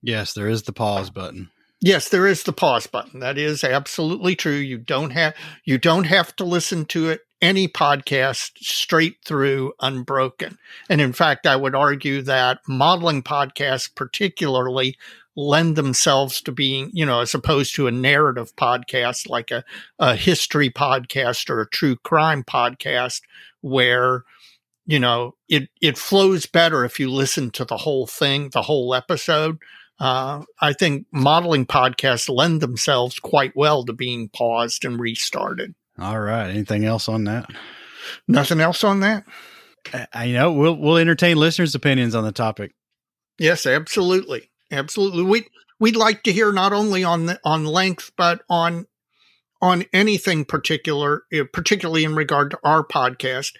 [0.03, 1.51] Yes, there is the pause button.
[1.81, 3.21] Yes, there is the pause button.
[3.21, 4.53] That is absolutely true.
[4.53, 5.35] You don't have
[5.65, 10.59] you don't have to listen to it any podcast straight through unbroken.
[10.89, 14.97] And in fact, I would argue that modeling podcasts particularly
[15.37, 19.65] lend themselves to being, you know, as opposed to a narrative podcast like a,
[19.99, 23.23] a history podcast or a true crime podcast
[23.61, 24.25] where
[24.85, 28.95] you know it it flows better if you listen to the whole thing the whole
[28.95, 29.59] episode.
[30.01, 35.75] Uh, i think modeling podcasts lend themselves quite well to being paused and restarted.
[35.99, 36.49] All right.
[36.49, 37.47] Anything else on that?
[38.27, 39.25] Nothing else on that?
[39.93, 40.53] Uh, you know.
[40.53, 42.73] We'll we'll entertain listeners opinions on the topic.
[43.39, 45.47] Yes absolutely absolutely we
[45.79, 48.87] we'd like to hear not only on the, on length but on
[49.61, 53.53] on anything particular eh, particularly in regard to our podcast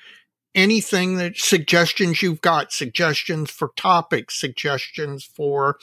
[0.55, 5.79] anything that suggestions you've got, suggestions for topics, suggestions for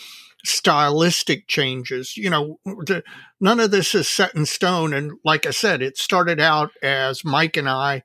[0.45, 2.15] stylistic changes.
[2.15, 3.03] You know, the,
[3.39, 4.93] none of this is set in stone.
[4.93, 8.03] And like I said, it started out as Mike and I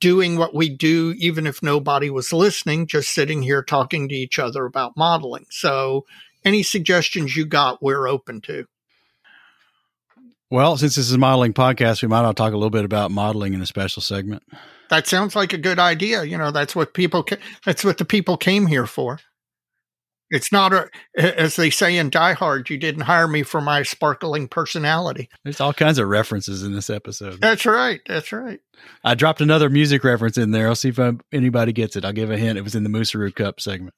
[0.00, 4.38] doing what we do, even if nobody was listening, just sitting here talking to each
[4.38, 5.46] other about modeling.
[5.50, 6.04] So
[6.44, 8.66] any suggestions you got, we're open to.
[10.50, 13.10] Well, since this is a modeling podcast, we might all talk a little bit about
[13.10, 14.42] modeling in a special segment
[14.88, 16.24] that sounds like a good idea.
[16.24, 19.20] You know, that's what people, ca- that's what the people came here for.
[20.30, 23.82] It's not a, as they say in Die Hard, you didn't hire me for my
[23.82, 25.30] sparkling personality.
[25.42, 27.40] There's all kinds of references in this episode.
[27.40, 28.00] That's right.
[28.06, 28.60] That's right.
[29.02, 30.68] I dropped another music reference in there.
[30.68, 32.04] I'll see if um, anybody gets it.
[32.04, 32.58] I'll give a hint.
[32.58, 33.94] It was in the Moosaroo Cup segment.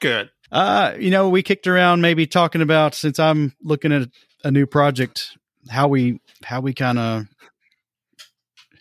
[0.00, 0.30] Good.
[0.52, 4.08] Uh, you know, we kicked around maybe talking about since I'm looking at
[4.44, 5.36] a new project,
[5.68, 7.26] how we how we kind of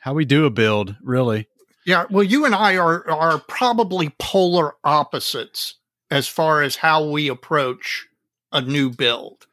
[0.02, 1.48] how we do a build, really.
[1.86, 5.76] Yeah, well, you and I are are probably polar opposites
[6.12, 8.08] as far as how we approach
[8.52, 9.48] a new build.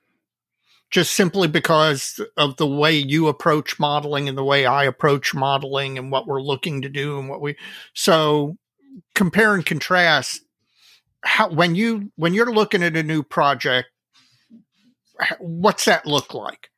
[0.90, 5.96] Just simply because of the way you approach modeling and the way I approach modeling
[5.96, 7.56] and what we're looking to do and what we
[7.94, 8.56] so
[9.14, 10.40] compare and contrast
[11.22, 13.88] how when you when you're looking at a new project
[15.38, 16.70] what's that look like?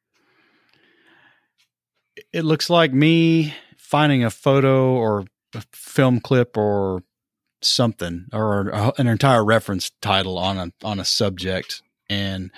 [2.32, 5.24] It looks like me finding a photo or
[5.55, 7.03] a film clip or
[7.62, 12.51] something or an entire reference title on a on a subject and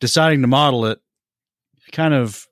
[0.00, 1.00] deciding to model it
[1.92, 2.46] kind of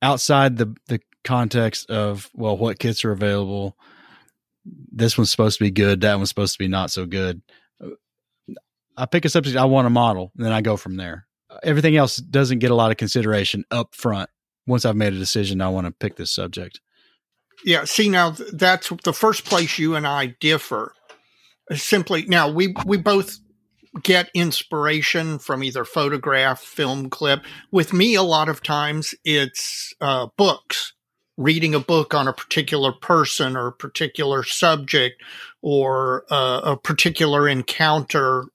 [0.00, 3.76] outside the the context of well what kits are available
[4.92, 7.42] this one's supposed to be good that one's supposed to be not so good
[8.96, 11.26] i pick a subject i want to model and then i go from there
[11.62, 14.30] everything else doesn't get a lot of consideration up front
[14.66, 16.80] once i've made a decision i want to pick this subject
[17.64, 17.84] yeah.
[17.84, 20.92] See, now that's the first place you and I differ.
[21.72, 23.38] Simply, now we we both
[24.02, 27.44] get inspiration from either photograph, film clip.
[27.72, 30.92] With me, a lot of times it's uh, books,
[31.36, 35.22] reading a book on a particular person or a particular subject
[35.60, 38.46] or uh, a particular encounter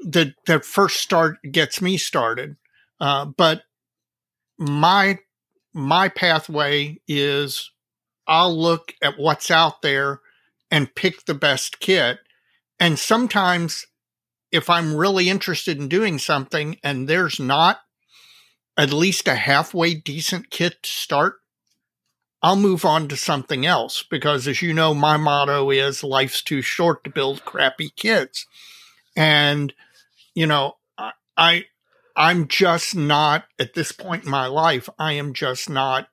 [0.00, 2.56] that that first start gets me started.
[3.00, 3.62] Uh, but
[4.58, 5.18] my
[5.72, 7.70] my pathway is
[8.26, 10.20] I'll look at what's out there
[10.70, 12.18] and pick the best kit.
[12.78, 13.86] And sometimes,
[14.52, 17.80] if I'm really interested in doing something and there's not
[18.78, 21.40] at least a halfway decent kit to start,
[22.40, 26.62] I'll move on to something else because, as you know, my motto is life's too
[26.62, 28.46] short to build crappy kits.
[29.16, 29.74] And,
[30.34, 30.76] you know,
[31.36, 31.64] I,
[32.16, 36.08] I'm just not at this point in my life, I am just not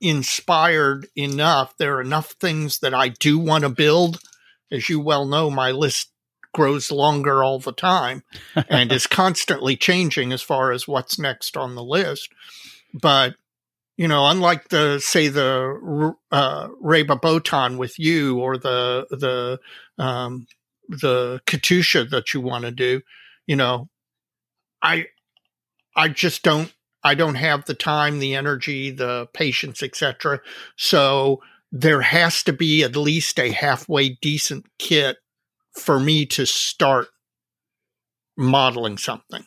[0.00, 1.76] inspired enough.
[1.76, 4.20] There are enough things that I do want to build.
[4.72, 6.10] As you well know, my list
[6.54, 8.22] grows longer all the time
[8.70, 12.30] and is constantly changing as far as what's next on the list.
[12.94, 13.34] But
[13.96, 20.46] you know, unlike the say the uh, Reba Botan with you or the the um,
[20.88, 23.02] the Katusha that you want to do,
[23.46, 23.88] you know,
[24.82, 25.06] I
[25.94, 26.72] I just don't
[27.04, 30.40] I don't have the time, the energy, the patience, etc.
[30.76, 31.40] So
[31.70, 35.18] there has to be at least a halfway decent kit
[35.78, 37.08] for me to start
[38.36, 39.44] modeling something.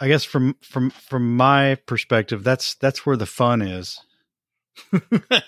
[0.00, 4.00] I guess from from from my perspective, that's that's where the fun is.
[4.92, 5.42] I,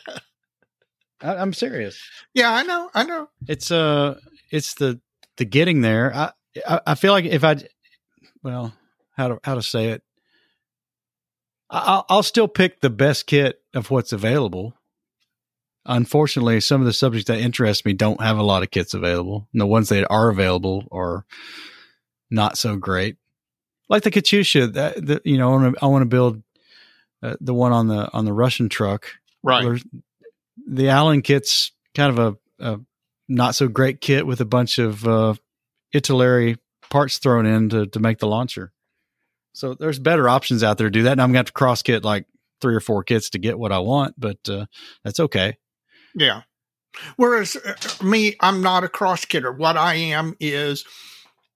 [1.22, 2.01] am serious.
[2.34, 2.91] Yeah, I know.
[2.93, 3.28] I know.
[3.47, 4.18] It's uh,
[4.51, 5.01] it's the
[5.36, 6.14] the getting there.
[6.14, 6.32] I
[6.66, 7.57] I, I feel like if I,
[8.43, 8.74] well,
[9.16, 10.03] how to how to say it.
[11.72, 14.74] I'll, I'll still pick the best kit of what's available.
[15.91, 19.49] Unfortunately, some of the subjects that interest me don't have a lot of kits available.
[19.53, 21.26] And the ones that are available are
[22.30, 23.16] not so great.
[23.88, 26.43] Like the Katusha, that the, you know, I want to I want to build
[27.24, 29.09] uh, the one on the on the Russian truck.
[29.43, 29.82] Right.
[30.64, 32.80] The Alan kit's kind of a, a,
[33.28, 35.34] not so great kit with a bunch of uh,
[36.88, 38.72] parts thrown in to, to make the launcher.
[39.55, 41.12] So there's better options out there to do that.
[41.12, 42.26] And I'm going to have to cross kit like
[42.61, 44.66] three or four kits to get what I want, but uh,
[45.03, 45.57] that's okay.
[46.14, 46.42] Yeah.
[47.16, 49.56] Whereas uh, me, I'm not a cross kitter.
[49.56, 50.84] What I am is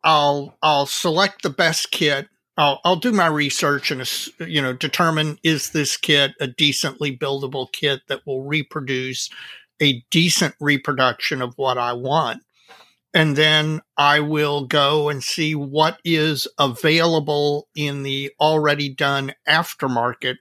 [0.05, 2.29] I'll I'll select the best kit.
[2.57, 7.73] I'll I'll do my research and you know determine is this kit a decently buildable
[7.73, 9.29] kit that will reproduce
[9.83, 12.43] a decent reproduction of what I want
[13.15, 20.37] and then I will go and see what is available in the already done aftermarket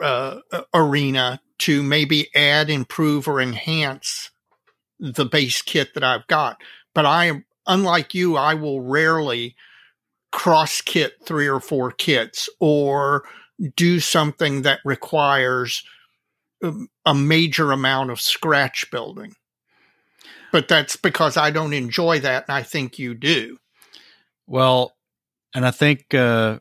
[0.00, 0.40] uh,
[0.72, 4.30] arena to maybe add, improve, or enhance
[4.98, 6.60] the base kit that I've got.
[6.94, 9.56] But I am, unlike you, I will rarely
[10.30, 13.24] cross kit three or four kits or
[13.76, 15.84] do something that requires
[16.62, 19.34] um, a major amount of scratch building
[20.52, 23.58] but that's because I don't enjoy that, and I think you do.
[24.46, 24.94] Well,
[25.54, 26.60] and I think uh,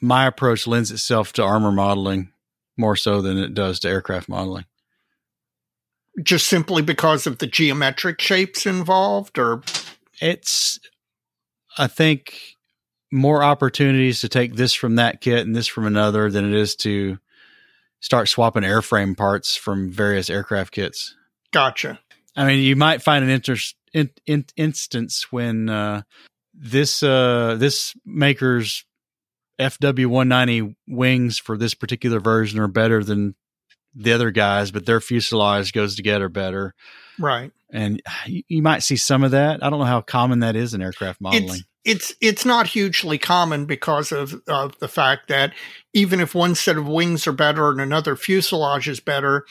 [0.00, 2.31] my approach lends itself to armor modeling
[2.76, 4.64] more so than it does to aircraft modeling.
[6.22, 9.62] Just simply because of the geometric shapes involved, or
[10.20, 10.78] it's,
[11.78, 12.56] I think,
[13.10, 16.74] more opportunities to take this from that kit and this from another than it is
[16.76, 17.18] to
[18.00, 21.14] start swapping airframe parts from various aircraft kits.
[21.52, 22.00] Gotcha.
[22.36, 26.02] I mean, you might find an interest in, in, instance when uh,
[26.54, 28.84] this uh, this maker's
[29.62, 33.34] FW 190 wings for this particular version are better than
[33.94, 36.74] the other guys, but their fuselage goes together better.
[37.18, 37.52] Right.
[37.72, 39.62] And you, you might see some of that.
[39.62, 41.44] I don't know how common that is in aircraft modeling.
[41.44, 45.52] It's it's it's not hugely common because of, of the fact that
[45.92, 49.44] even if one set of wings are better and another fuselage is better,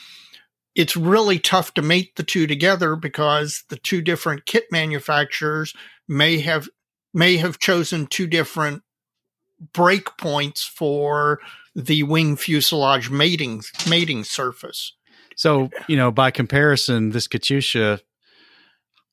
[0.75, 5.73] it's really tough to mate the two together because the two different kit manufacturers
[6.07, 6.69] may have
[7.13, 8.81] may have chosen two different
[9.73, 11.39] break points for
[11.75, 14.93] the wing fuselage mating mating surface.
[15.35, 18.01] So, you know, by comparison, this Katyusha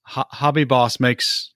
[0.03, 1.53] Ho- Hobby Boss makes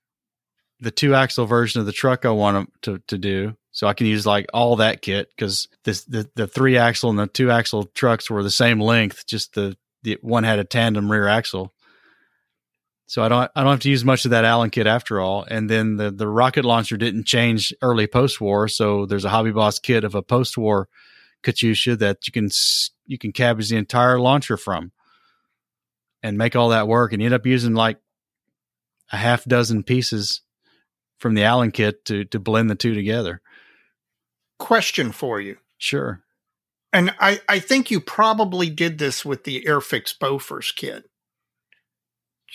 [0.80, 3.57] the two axle version of the truck I want to, to do.
[3.70, 7.18] So I can use like all that kit because this the, the three axle and
[7.18, 11.11] the two axle trucks were the same length, just the, the one had a tandem
[11.11, 11.72] rear axle.
[13.12, 15.44] So I don't I don't have to use much of that Alan kit after all.
[15.46, 19.50] And then the the rocket launcher didn't change early post war, so there's a Hobby
[19.50, 20.88] Boss kit of a post war
[21.42, 22.48] Katyusha that you can
[23.04, 24.92] you can cabbage the entire launcher from,
[26.22, 27.12] and make all that work.
[27.12, 27.98] And you end up using like
[29.12, 30.40] a half dozen pieces
[31.18, 33.42] from the Alan kit to to blend the two together.
[34.58, 35.58] Question for you.
[35.76, 36.22] Sure.
[36.94, 41.10] And I, I think you probably did this with the Airfix Bofors kit.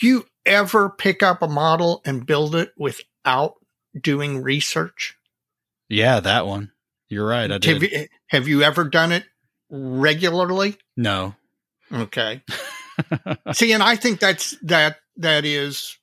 [0.01, 3.55] You ever pick up a model and build it without
[3.99, 5.15] doing research?
[5.89, 6.71] Yeah, that one.
[7.09, 7.51] You're right.
[7.51, 7.73] I did.
[7.73, 9.23] Have you, have you ever done it
[9.69, 10.77] regularly?
[10.95, 11.35] No.
[11.91, 12.43] Okay.
[13.53, 15.97] See, and I think that's that that is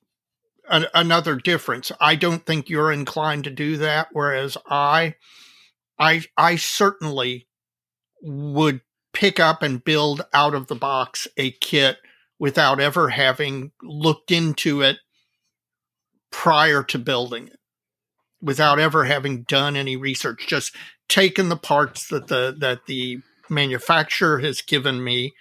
[0.69, 1.91] another difference.
[1.99, 5.15] I don't think you're inclined to do that, whereas I,
[5.99, 7.47] I, I certainly
[8.21, 8.81] would
[9.13, 11.97] pick up and build out of the box a kit
[12.39, 14.97] without ever having looked into it
[16.31, 17.59] prior to building it
[18.41, 20.75] without ever having done any research just
[21.09, 23.19] taken the parts that the that the
[23.49, 25.33] manufacturer has given me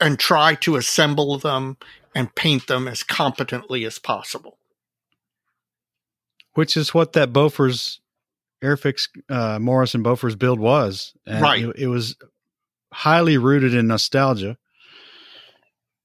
[0.00, 1.76] and try to assemble them
[2.14, 4.58] and paint them as competently as possible.
[6.54, 7.98] Which is what that Bofors
[8.62, 11.14] Airfix uh, Morris and Bofors build was.
[11.26, 11.64] And right.
[11.64, 12.16] it, it was
[12.92, 14.56] highly rooted in nostalgia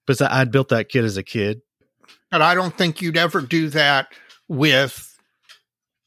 [0.05, 1.61] because I'd built that kit as a kid.
[2.29, 4.07] But I don't think you'd ever do that
[4.47, 5.17] with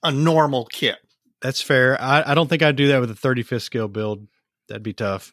[0.03, 0.97] a normal kit.
[1.41, 2.01] That's fair.
[2.01, 4.27] I, I don't think I'd do that with a 35th scale build.
[4.69, 5.33] That'd be tough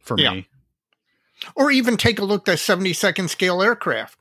[0.00, 0.32] for yeah.
[0.34, 0.48] me.
[1.54, 4.18] Or even take a look at 72nd scale aircraft.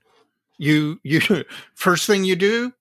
[0.58, 1.22] You you
[1.74, 2.74] first thing you do,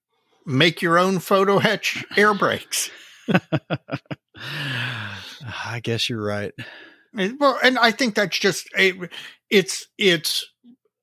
[0.45, 2.91] make your own photo etch air brakes.
[5.65, 6.53] I guess you're right.
[7.17, 8.93] Eh, well, and I think that's just a,
[9.49, 10.45] it's it's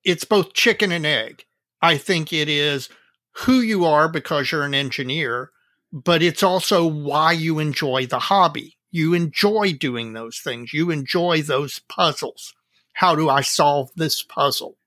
[0.09, 1.45] it's both chicken and egg.
[1.83, 2.89] I think it is
[3.33, 5.51] who you are because you're an engineer,
[5.93, 8.79] but it's also why you enjoy the hobby.
[8.91, 10.73] You enjoy doing those things.
[10.73, 12.55] You enjoy those puzzles.
[12.95, 14.79] How do I solve this puzzle?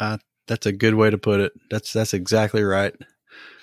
[0.00, 1.52] Uh, that's a good way to put it.
[1.70, 2.94] That's that's exactly right.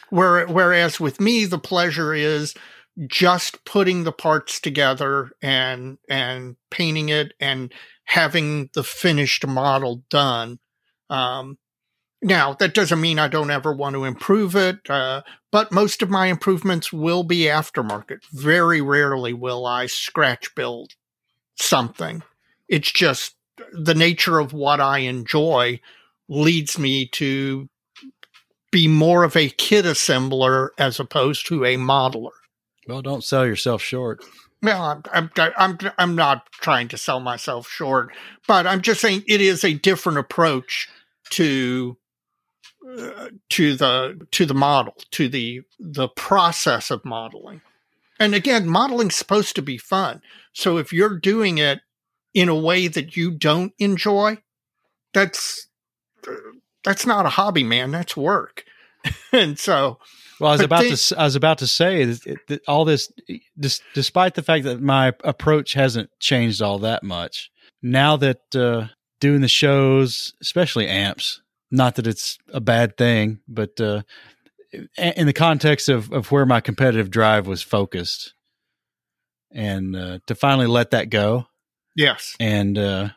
[0.09, 2.53] Where, whereas with me, the pleasure is
[3.05, 7.71] just putting the parts together and and painting it and
[8.05, 10.59] having the finished model done.
[11.09, 11.57] Um,
[12.21, 15.21] now, that doesn't mean I don't ever want to improve it, uh,
[15.51, 18.19] but most of my improvements will be aftermarket.
[18.31, 20.95] Very rarely will I scratch build
[21.55, 22.23] something.
[22.67, 23.35] It's just
[23.71, 25.79] the nature of what I enjoy
[26.27, 27.69] leads me to
[28.71, 32.31] be more of a kit assembler as opposed to a modeler.
[32.87, 34.23] Well, don't sell yourself short.
[34.61, 38.11] Well, I'm, I'm, I'm, I'm not trying to sell myself short,
[38.47, 40.89] but I'm just saying it is a different approach
[41.31, 41.97] to
[42.97, 47.61] uh, to the to the model to the the process of modeling.
[48.19, 50.21] And again, modeling's supposed to be fun.
[50.53, 51.81] So if you're doing it
[52.33, 54.37] in a way that you don't enjoy,
[55.13, 55.67] that's
[56.83, 57.91] that's not a hobby, man.
[57.91, 58.63] That's work.
[59.31, 59.99] and so
[60.39, 63.11] well, I was about they, to I was about to say that all this,
[63.55, 67.49] this, despite the fact that my approach hasn't changed all that much.
[67.81, 68.87] Now that uh,
[69.19, 74.03] doing the shows, especially AMPS, not that it's a bad thing, but uh,
[74.97, 78.33] in the context of of where my competitive drive was focused,
[79.51, 81.47] and uh, to finally let that go,
[81.95, 83.09] yes, and uh,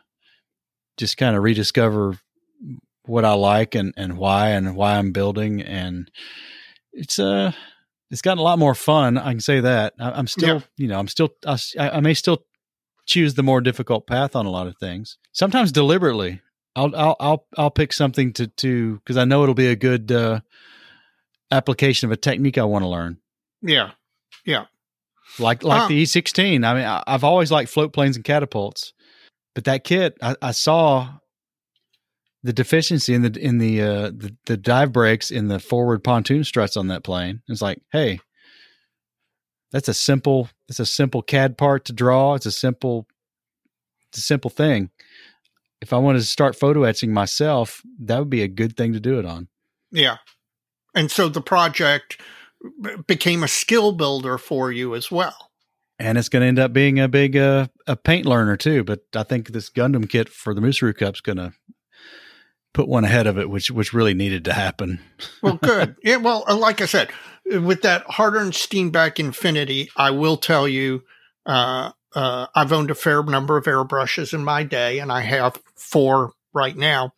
[0.97, 2.17] just kind of rediscover
[3.05, 6.09] what I like and and why and why I'm building and
[6.93, 7.51] it's uh
[8.11, 9.17] it's gotten a lot more fun.
[9.17, 9.93] I can say that.
[9.97, 10.61] I, am still, yeah.
[10.75, 12.43] you know, I'm still, I, I, may still
[13.05, 15.17] choose the more difficult path on a lot of things.
[15.31, 16.41] Sometimes deliberately.
[16.75, 20.09] I'll I'll I'll I'll pick something to to because I know it'll be a good
[20.11, 20.39] uh,
[21.51, 23.17] application of a technique I want to learn.
[23.61, 23.91] Yeah,
[24.45, 24.65] yeah.
[25.37, 26.63] Like like the E sixteen.
[26.63, 28.93] I mean, I, have always liked float planes and catapults,
[29.53, 31.09] but that kit I, I saw
[32.43, 36.43] the deficiency in the in the, uh, the the dive brakes in the forward pontoon
[36.43, 37.41] struts on that plane.
[37.47, 38.19] It's like, hey,
[39.71, 42.35] that's a simple it's a simple CAD part to draw.
[42.35, 43.07] It's a simple
[44.09, 44.89] it's a simple thing.
[45.81, 48.99] If I wanted to start photo etching myself, that would be a good thing to
[48.99, 49.47] do it on.
[49.91, 50.17] Yeah.
[50.93, 52.21] And so the project
[53.07, 55.49] became a skill builder for you as well.
[55.97, 58.83] And it's going to end up being a big uh, a paint learner too.
[58.83, 61.53] But I think this Gundam kit for the Moosaroo Cup's going to
[62.73, 64.99] put one ahead of it, which which really needed to happen.
[65.41, 65.95] well, good.
[66.03, 66.17] Yeah.
[66.17, 67.09] Well, uh, like I said,
[67.45, 71.03] with that Harder and Steenbeck Infinity, I will tell you,
[71.45, 75.61] uh, uh, I've owned a fair number of airbrushes in my day, and I have
[75.75, 77.13] four right now.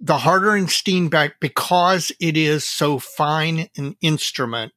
[0.00, 4.72] The Harder and Steenbeck, because it is so fine an instrument,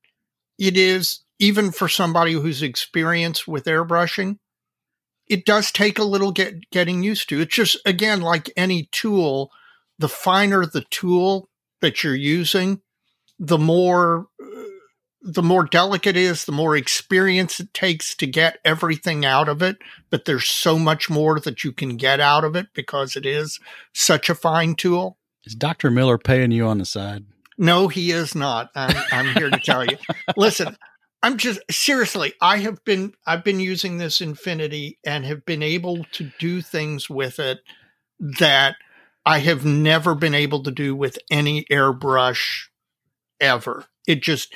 [0.60, 4.38] it is even for somebody who's experienced with airbrushing,
[5.28, 7.42] it does take a little get getting used to.
[7.42, 9.52] It's just again like any tool,
[9.98, 11.50] the finer the tool
[11.82, 12.82] that you're using,
[13.40, 14.62] the more uh,
[15.22, 19.62] the more delicate it is, the more experience it takes to get everything out of
[19.62, 19.78] it.
[20.12, 23.60] But there's so much more that you can get out of it because it is
[23.92, 25.18] such a fine tool.
[25.44, 25.90] Is Dr.
[25.90, 27.26] Miller paying you on the side?
[27.58, 28.70] No, he is not.
[28.76, 29.98] I'm, I'm here to tell you.
[30.38, 30.76] Listen,
[31.24, 36.04] I'm just seriously, I have been I've been using this Infinity and have been able
[36.14, 37.60] to do things with it
[38.20, 38.76] that
[39.26, 42.68] I have never been able to do with any airbrush
[43.40, 43.86] ever.
[44.08, 44.54] It just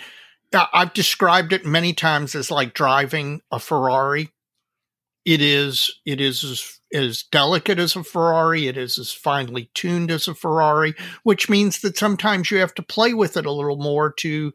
[0.53, 4.31] I've described it many times as like driving a Ferrari.
[5.25, 8.67] It is it is as, as delicate as a Ferrari.
[8.67, 10.93] It is as finely tuned as a Ferrari,
[11.23, 14.53] which means that sometimes you have to play with it a little more to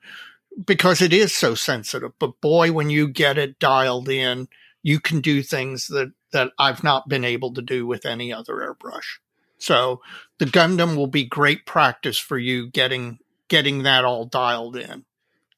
[0.66, 2.12] because it is so sensitive.
[2.18, 4.48] But boy, when you get it dialed in,
[4.82, 8.54] you can do things that that I've not been able to do with any other
[8.54, 9.18] airbrush.
[9.58, 10.00] So
[10.38, 15.04] the Gundam will be great practice for you getting getting that all dialed in.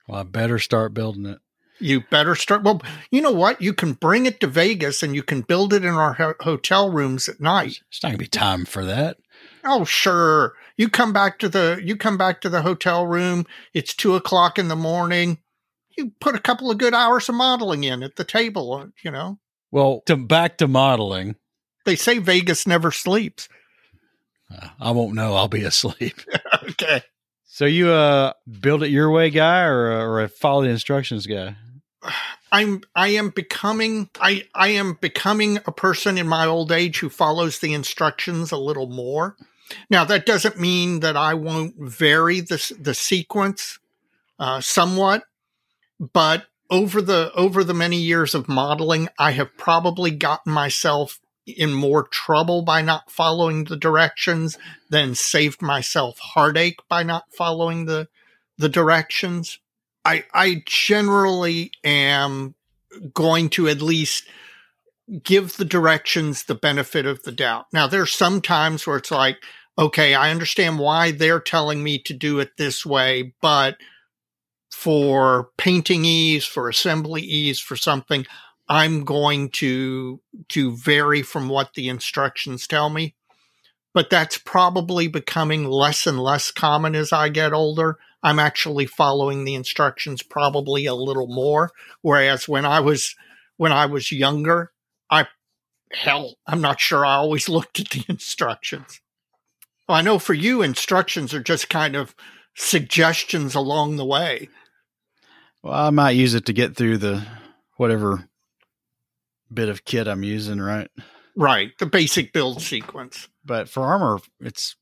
[0.07, 1.39] Well, I better start building it.
[1.79, 2.63] You better start.
[2.63, 2.81] Well,
[3.11, 3.61] you know what?
[3.61, 6.91] You can bring it to Vegas and you can build it in our ho- hotel
[6.91, 7.81] rooms at night.
[7.89, 9.19] It's not gonna be time for that.
[9.67, 10.55] Oh, sure.
[10.77, 13.47] You come back to the you come back to the hotel room.
[13.75, 15.39] It's two o'clock in the morning.
[15.97, 18.73] You put a couple of good hours of modeling in at the table.
[18.73, 19.39] Uh, you know.
[19.71, 21.37] Well, to back to modeling.
[21.85, 23.49] They say Vegas never sleeps.
[24.51, 25.35] Uh, I won't know.
[25.35, 26.21] I'll be asleep.
[26.71, 27.03] okay.
[27.45, 31.57] So you uh build it your way guy or or a follow the instructions guy?
[32.53, 37.09] I'm I am becoming I I am becoming a person in my old age who
[37.09, 39.37] follows the instructions a little more.
[39.91, 43.79] Now that doesn't mean that I won't vary the the sequence
[44.39, 45.25] uh, somewhat,
[45.99, 51.73] but over the over the many years of modeling, I have probably gotten myself in
[51.73, 54.59] more trouble by not following the directions
[54.91, 58.09] than saved myself heartache by not following the
[58.59, 59.59] the directions.
[60.05, 62.55] I I generally am
[63.15, 64.27] going to at least
[65.23, 67.67] give the directions the benefit of the doubt.
[67.73, 69.39] Now there's some times where it's like,
[69.79, 73.77] okay, I understand why they're telling me to do it this way, but
[74.71, 78.27] for painting ease, for assembly ease, for something,
[78.69, 83.15] I'm going to to vary from what the instructions tell me.
[83.95, 87.99] But that's probably becoming less and less common as I get older.
[88.23, 91.71] I'm actually following the instructions probably a little more.
[92.03, 93.15] Whereas when I was
[93.57, 94.73] when I was younger,
[95.11, 95.27] I
[95.93, 99.01] hell, I'm not sure I always looked at the instructions.
[99.89, 102.15] Well, I know for you, instructions are just kind of
[102.55, 104.49] suggestions along the way.
[105.63, 107.27] Well, I might use it to get through the
[107.77, 108.29] whatever
[109.53, 110.91] bit of kit I'm using, right?
[111.37, 113.29] Right, the basic build sequence.
[113.45, 114.77] But for armor, it's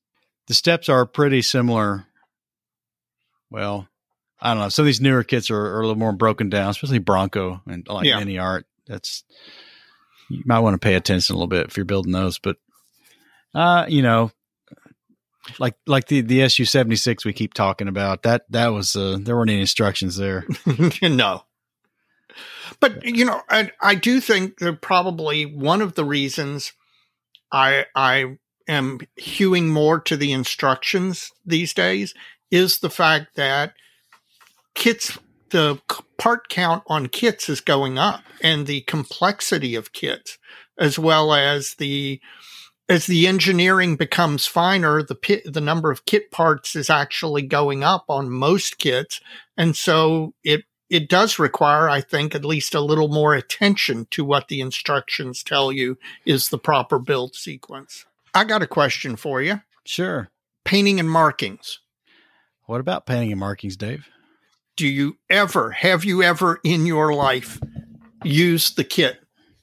[0.46, 2.06] the steps are pretty similar.
[3.50, 3.88] Well,
[4.40, 4.68] I don't know.
[4.68, 7.86] Some of these newer kits are, are a little more broken down, especially Bronco and
[7.88, 8.20] like yeah.
[8.20, 8.64] MiniArt.
[8.86, 9.24] That's
[10.30, 12.38] you might want to pay attention a little bit if you're building those.
[12.38, 12.56] But
[13.54, 14.30] uh, you know,
[15.58, 19.18] like like the the SU seventy six we keep talking about that that was uh,
[19.20, 20.46] there weren't any instructions there.
[21.02, 21.44] no,
[22.80, 26.72] but you know, I, I do think that probably one of the reasons
[27.52, 28.36] I I
[28.68, 32.14] am hewing more to the instructions these days
[32.50, 33.74] is the fact that
[34.74, 35.18] kits
[35.50, 35.80] the
[36.18, 40.38] part count on kits is going up and the complexity of kits
[40.78, 42.20] as well as the
[42.88, 47.82] as the engineering becomes finer, the pit, the number of kit parts is actually going
[47.82, 49.20] up on most kits,
[49.56, 54.24] and so it it does require, I think, at least a little more attention to
[54.24, 58.04] what the instructions tell you is the proper build sequence.
[58.34, 59.62] I got a question for you.
[59.84, 60.28] Sure.
[60.64, 61.80] Painting and markings.
[62.66, 64.08] What about painting and markings, Dave?
[64.76, 67.60] Do you ever, have you ever in your life
[68.22, 69.20] used the kit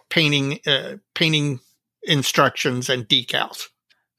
[0.10, 1.60] painting, uh, painting
[2.04, 3.68] instructions and decals?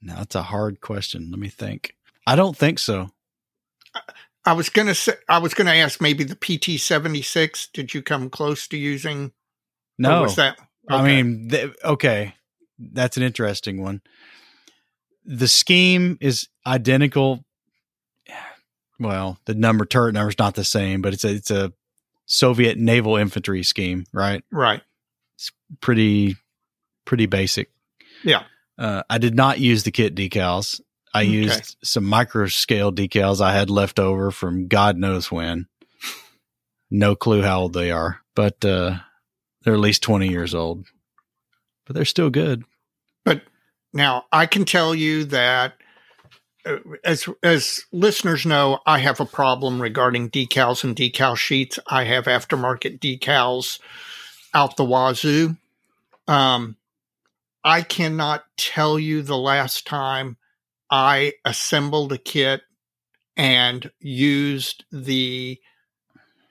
[0.01, 1.29] Now, that's a hard question.
[1.31, 1.95] Let me think.
[2.27, 3.11] I don't think so.
[4.45, 7.69] I was gonna say I was gonna ask maybe the PT seventy six.
[7.73, 9.33] Did you come close to using?
[9.99, 10.59] No, was that?
[10.91, 11.01] Okay.
[11.01, 12.35] I mean, th- okay,
[12.79, 14.01] that's an interesting one.
[15.25, 17.45] The scheme is identical.
[18.99, 21.73] Well, the number turret number is not the same, but it's a it's a
[22.27, 24.43] Soviet naval infantry scheme, right?
[24.51, 24.83] Right.
[25.37, 26.37] It's pretty
[27.05, 27.71] pretty basic.
[28.23, 28.45] Yeah.
[28.79, 30.81] Uh, I did not use the kit decals.
[31.15, 31.31] I okay.
[31.31, 35.67] used some micro scale decals I had left over from God knows when.
[36.91, 38.99] No clue how old they are, but uh,
[39.63, 40.87] they're at least 20 years old.
[41.87, 42.65] But they're still good.
[43.25, 43.43] But
[43.93, 45.75] now I can tell you that
[46.65, 51.79] uh, as as listeners know, I have a problem regarding decals and decal sheets.
[51.87, 53.81] I have aftermarket decals
[54.55, 55.57] out the wazoo.
[56.29, 56.77] Um,
[57.65, 60.37] I cannot tell you the last time
[60.91, 62.63] I assembled a kit
[63.37, 65.59] and used the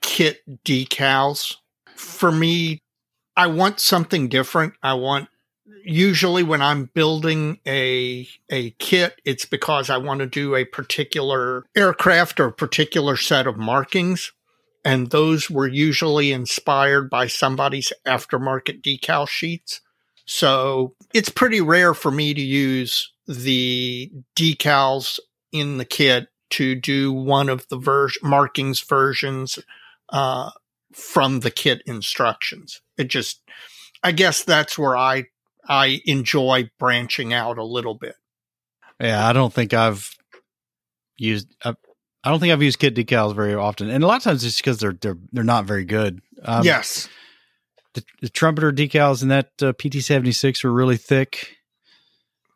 [0.00, 1.56] kit decals.
[1.94, 2.82] For me,
[3.36, 4.74] I want something different.
[4.82, 5.28] I want
[5.84, 11.64] usually when I'm building a a kit, it's because I want to do a particular
[11.76, 14.32] aircraft or particular set of markings.
[14.84, 19.80] And those were usually inspired by somebody's aftermarket decal sheets.
[20.24, 25.18] So it's pretty rare for me to use the decals
[25.52, 29.58] in the kit to do one of the ver- markings versions
[30.10, 30.50] uh,
[30.92, 32.82] from the kit instructions.
[32.96, 33.42] It just,
[34.02, 35.24] I guess that's where I
[35.68, 38.16] I enjoy branching out a little bit.
[39.00, 40.14] Yeah, I don't think I've
[41.16, 41.54] used.
[41.64, 41.74] I,
[42.24, 44.58] I don't think I've used kit decals very often, and a lot of times it's
[44.58, 46.20] because they're they're they're not very good.
[46.44, 47.08] Um, yes,
[47.94, 51.56] the, the, trumpeter decals in that uh, PT seventy six were really thick.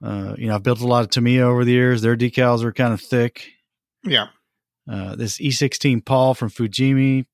[0.02, 2.02] Uh, you know, I've built a lot of Tamiya over the years.
[2.02, 3.48] Their decals are kind of thick.
[4.04, 4.28] Yeah.
[4.90, 7.26] Uh, this E16 Paul from Fujimi,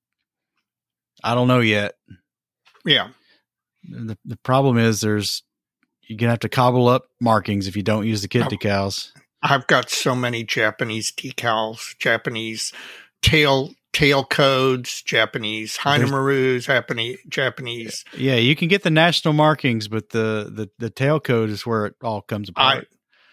[1.23, 1.95] I don't know yet.
[2.85, 3.09] Yeah.
[3.85, 5.43] The the problem is there's
[6.03, 9.11] you're gonna have to cobble up markings if you don't use the kit decals.
[9.43, 12.73] I've got so many Japanese decals, Japanese
[13.23, 18.05] tail tail codes, Japanese Hinomaru, Japanese Japanese.
[18.17, 21.87] Yeah, you can get the national markings, but the the the tail code is where
[21.87, 22.89] it all comes apart.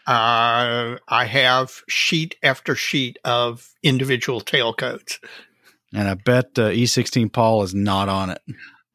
[0.06, 5.20] I, uh, I have sheet after sheet of individual tail codes,
[5.94, 8.42] and I bet uh, E16 Paul is not on it.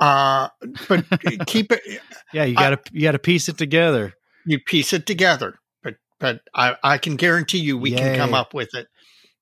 [0.01, 0.49] Uh,
[0.89, 1.05] but
[1.47, 1.83] keep it.
[2.33, 4.13] Yeah, you got to you got to piece it together.
[4.45, 7.99] You piece it together, but but I I can guarantee you we Yay.
[7.99, 8.89] can come up with it.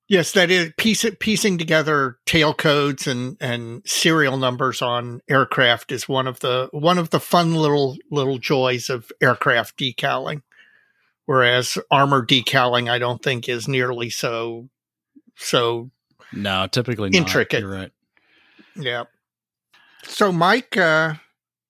[0.09, 6.09] Yes, that is piece, piecing together tail codes and, and serial numbers on aircraft is
[6.09, 10.43] one of the one of the fun little little joys of aircraft decaling.
[11.25, 14.69] Whereas armor decaling, I don't think is nearly so
[15.35, 15.89] so.
[16.33, 17.63] No, typically intricate.
[17.63, 17.69] Not.
[17.69, 17.91] You're right.
[18.75, 19.03] Yeah.
[20.05, 21.13] So, Mike, uh,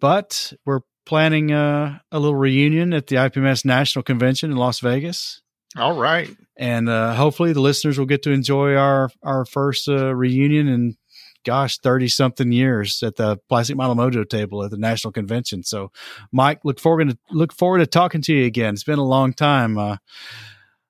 [0.00, 5.42] but we're planning uh, a little reunion at the IPMS National Convention in Las Vegas.
[5.76, 6.34] All right.
[6.56, 10.96] And uh, hopefully the listeners will get to enjoy our, our first uh, reunion in,
[11.44, 15.62] gosh, 30 something years at the Plastic Model Mojo table at the National Convention.
[15.62, 15.90] So,
[16.32, 18.74] Mike, look forward to, look forward to talking to you again.
[18.74, 19.78] It's been a long time.
[19.78, 19.96] Uh,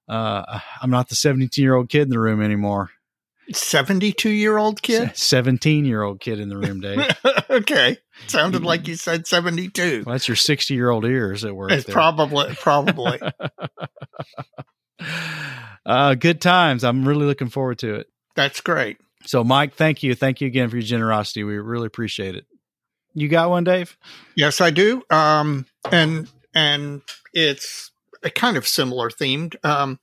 [0.08, 2.90] uh, I'm not the 17 year old kid in the room anymore.
[3.52, 5.16] 72 year old kid?
[5.16, 7.16] 17 year old kid in the room, Dave.
[7.50, 7.98] okay.
[8.26, 10.04] Sounded like you said 72.
[10.04, 11.72] Well, that's your 60 year old ears at work.
[11.72, 11.92] It's there.
[11.92, 13.20] probably, probably.
[15.86, 16.84] uh, good times.
[16.84, 18.06] I'm really looking forward to it.
[18.36, 18.98] That's great.
[19.26, 20.14] So, Mike, thank you.
[20.14, 21.44] Thank you again for your generosity.
[21.44, 22.46] We really appreciate it.
[23.14, 23.96] You got one, Dave?
[24.36, 25.02] Yes, I do.
[25.10, 27.02] Um, and, and
[27.32, 27.90] it's
[28.22, 29.56] a kind of similar themed.
[29.64, 29.98] Um,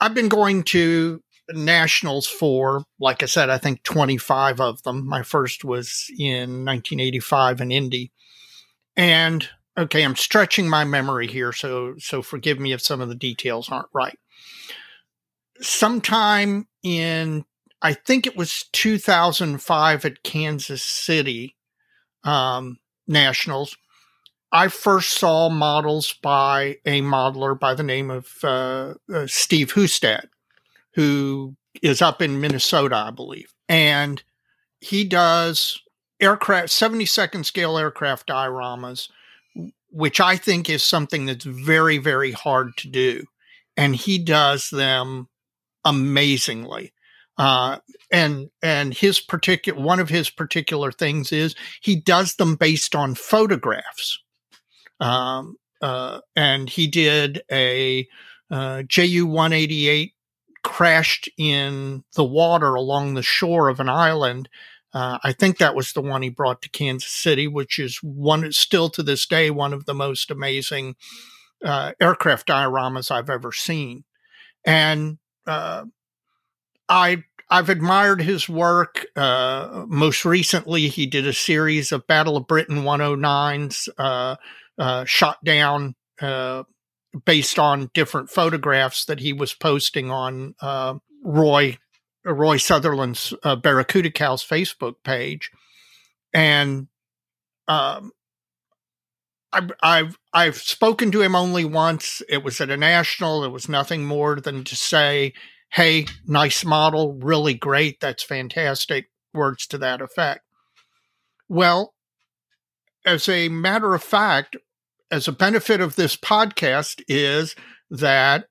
[0.00, 5.06] I've been going to nationals for, like I said, I think 25 of them.
[5.06, 8.12] My first was in 1985 in Indy.
[8.96, 13.14] And okay, I'm stretching my memory here, so so forgive me if some of the
[13.14, 14.18] details aren't right.
[15.60, 17.44] Sometime in
[17.82, 21.56] I think it was 2005 at Kansas City
[22.22, 22.78] um,
[23.08, 23.76] Nationals.
[24.52, 30.28] I first saw models by a modeler by the name of uh, uh, Steve Hustad
[30.94, 33.52] who is up in Minnesota, I believe.
[33.68, 34.22] And
[34.80, 35.80] he does
[36.20, 39.08] aircraft, 72nd scale aircraft dioramas,
[39.90, 43.24] which I think is something that's very, very hard to do.
[43.76, 45.28] And he does them
[45.84, 46.92] amazingly.
[47.36, 47.78] Uh,
[48.12, 53.14] and and his particular one of his particular things is he does them based on
[53.14, 54.20] photographs.
[55.00, 58.06] Um, uh, and he did a
[58.50, 60.12] uh, JU 188
[60.62, 64.48] crashed in the water along the shore of an island.
[64.92, 68.50] Uh, I think that was the one he brought to Kansas City, which is one
[68.52, 70.94] still to this day one of the most amazing
[71.64, 74.04] uh, aircraft dioramas I've ever seen.
[74.64, 75.84] And uh,
[76.88, 79.06] I I've admired his work.
[79.14, 84.36] Uh, most recently, he did a series of Battle of Britain 109s uh,
[84.78, 85.94] uh, shot down
[87.24, 91.78] based on different photographs that he was posting on uh, Roy
[92.24, 95.50] Roy Sutherland's uh, BarracudaCals Facebook page,
[96.32, 96.88] and
[97.68, 98.12] um,
[99.54, 102.22] I've, I've I've spoken to him only once.
[102.28, 103.44] It was at a national.
[103.44, 105.32] It was nothing more than to say,
[105.70, 108.00] "Hey, nice model, really great.
[108.00, 110.42] That's fantastic." Words to that effect.
[111.48, 111.94] Well,
[113.06, 114.56] as a matter of fact,
[115.10, 117.54] as a benefit of this podcast is
[117.90, 118.46] that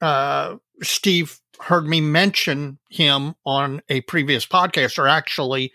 [0.00, 5.72] uh, Steve heard me mention him on a previous podcast, or actually,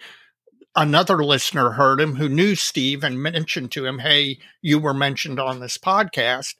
[0.77, 5.39] another listener heard him who knew Steve and mentioned to him, "Hey, you were mentioned
[5.39, 6.55] on this podcast."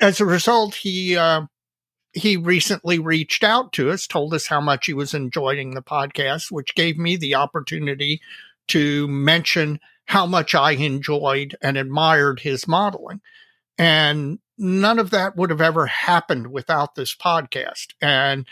[0.00, 1.42] As a result, he uh,
[2.12, 6.50] he recently reached out to us, told us how much he was enjoying the podcast,
[6.50, 8.20] which gave me the opportunity
[8.68, 13.20] to mention how much I enjoyed and admired his modeling.
[13.76, 17.88] And none of that would have ever happened without this podcast.
[18.00, 18.46] And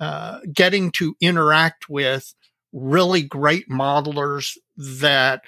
[0.00, 2.34] uh, getting to interact with
[2.72, 5.42] really great modelers that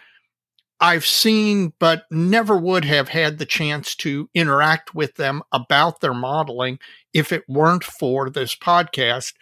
[0.80, 6.14] I've seen, but never would have had the chance to interact with them about their
[6.14, 6.78] modeling
[7.12, 9.32] if it weren't for this podcast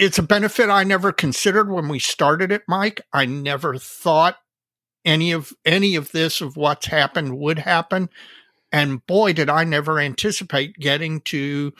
[0.00, 3.02] it's a benefit I never considered when we started it, Mike.
[3.12, 4.38] I never thought
[5.04, 8.08] any of any of this of what's happened would happen.
[8.72, 11.72] And boy, did I never anticipate getting to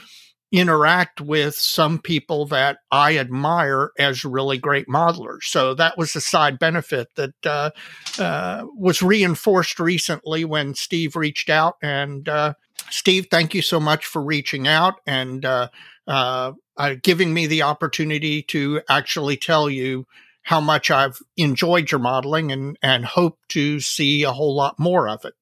[0.53, 5.45] interact with some people that I admire as really great modelers.
[5.45, 7.71] So that was a side benefit that uh,
[8.19, 11.77] uh, was reinforced recently when Steve reached out.
[11.83, 12.55] And uh,
[12.91, 15.69] Steve, thank you so much for reaching out and uh,
[16.09, 20.07] uh, uh, giving me the opportunity to actually tell you
[20.43, 25.09] how much I've enjoyed your modeling and, and hope to see a whole lot more
[25.09, 25.35] of it.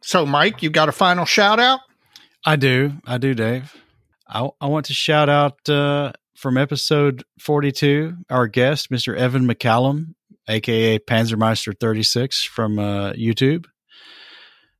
[0.00, 1.80] So, Mike, you got a final shout out?
[2.44, 2.94] I do.
[3.04, 3.76] I do, Dave.
[4.28, 9.16] I, I want to shout out uh, from episode 42, our guest, Mr.
[9.16, 10.14] Evan McCallum,
[10.48, 13.66] aka Panzermeister 36 from uh, YouTube.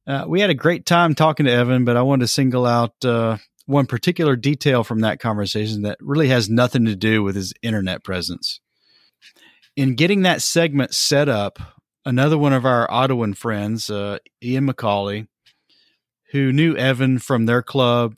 [0.07, 2.93] Uh, we had a great time talking to Evan, but I wanted to single out
[3.05, 7.53] uh, one particular detail from that conversation that really has nothing to do with his
[7.63, 8.61] internet presence.
[9.77, 11.59] In getting that segment set up,
[12.05, 15.29] another one of our Ottawan friends, uh, Ian McCauley,
[16.33, 18.15] who knew Evan from their club,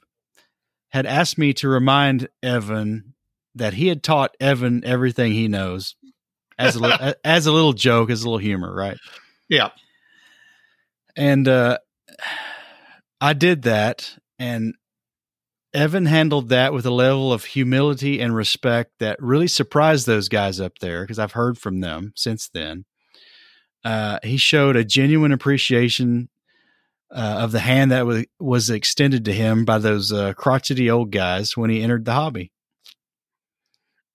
[0.91, 3.15] had asked me to remind Evan
[3.55, 5.97] that he had taught Evan everything he knows
[6.59, 8.99] as a as a little joke, as a little humor, right?
[9.49, 9.71] Yeah.
[11.17, 11.79] And uh,
[13.21, 14.75] I did that, and
[15.75, 20.61] Evan handled that with a level of humility and respect that really surprised those guys
[20.61, 22.85] up there because I've heard from them since then.
[23.85, 26.29] Uh, he showed a genuine appreciation
[27.13, 31.11] uh, of the hand that w- was extended to him by those uh, crotchety old
[31.11, 32.53] guys when he entered the hobby.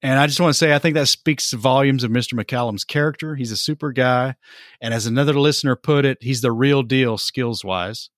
[0.01, 2.33] And I just want to say, I think that speaks volumes of Mr.
[2.33, 3.35] McCallum's character.
[3.35, 4.35] He's a super guy.
[4.79, 8.09] And as another listener put it, he's the real deal skills wise.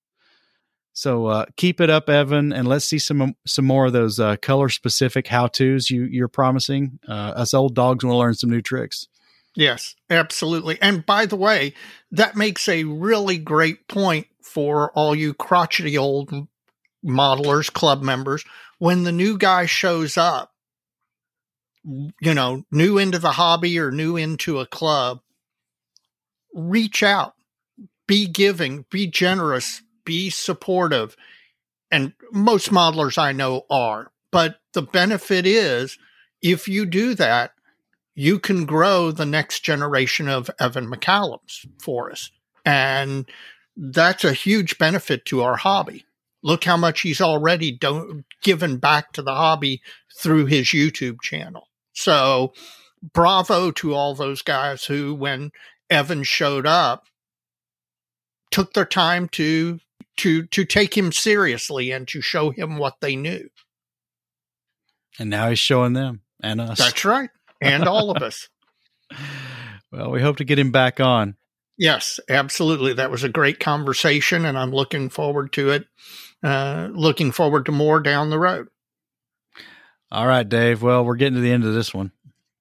[0.92, 4.36] So uh, keep it up, Evan, and let's see some some more of those uh,
[4.38, 7.00] color specific how tos you you're promising.
[7.08, 9.08] Uh, us old dogs want to learn some new tricks.
[9.58, 10.80] Yes, absolutely.
[10.84, 11.74] And by the way,
[12.12, 16.32] that makes a really great point for all you crotchety old
[17.04, 18.44] modelers, club members.
[18.78, 20.54] When the new guy shows up,
[21.84, 25.22] you know, new into the hobby or new into a club,
[26.54, 27.34] reach out,
[28.08, 31.18] be giving, be generous, be supportive.
[31.92, 34.12] And most modelers I know are.
[34.32, 35.98] But the benefit is
[36.44, 37.54] if you do that,
[38.20, 42.32] you can grow the next generation of Evan McCallums for us.
[42.66, 43.30] And
[43.76, 46.04] that's a huge benefit to our hobby.
[46.42, 49.84] Look how much he's already do- given back to the hobby
[50.18, 51.68] through his YouTube channel.
[51.94, 52.54] So,
[53.14, 55.52] bravo to all those guys who, when
[55.88, 57.04] Evan showed up,
[58.50, 59.80] took their time to
[60.18, 63.50] to to take him seriously and to show him what they knew.
[65.20, 66.80] And now he's showing them and us.
[66.80, 67.30] That's right,
[67.62, 68.50] and all of us.
[69.90, 71.38] Well, we hope to get him back on.
[71.78, 72.94] Yes, absolutely.
[72.94, 75.88] That was a great conversation, and I'm looking forward to it.
[76.44, 78.68] Uh, looking forward to more down the road.
[80.12, 80.82] All right, Dave.
[80.82, 82.12] Well, we're getting to the end of this one.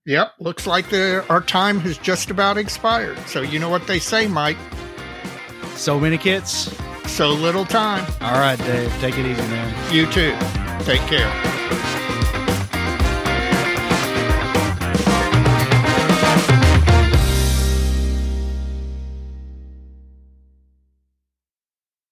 [0.05, 0.35] Yep.
[0.39, 3.19] Looks like the, our time has just about expired.
[3.27, 4.57] So, you know what they say, Mike?
[5.75, 6.75] So many kits.
[7.07, 8.05] So little time.
[8.21, 8.93] All right, Dave.
[9.01, 9.95] Take it easy, man.
[9.95, 10.37] You too.
[10.85, 12.06] Take care.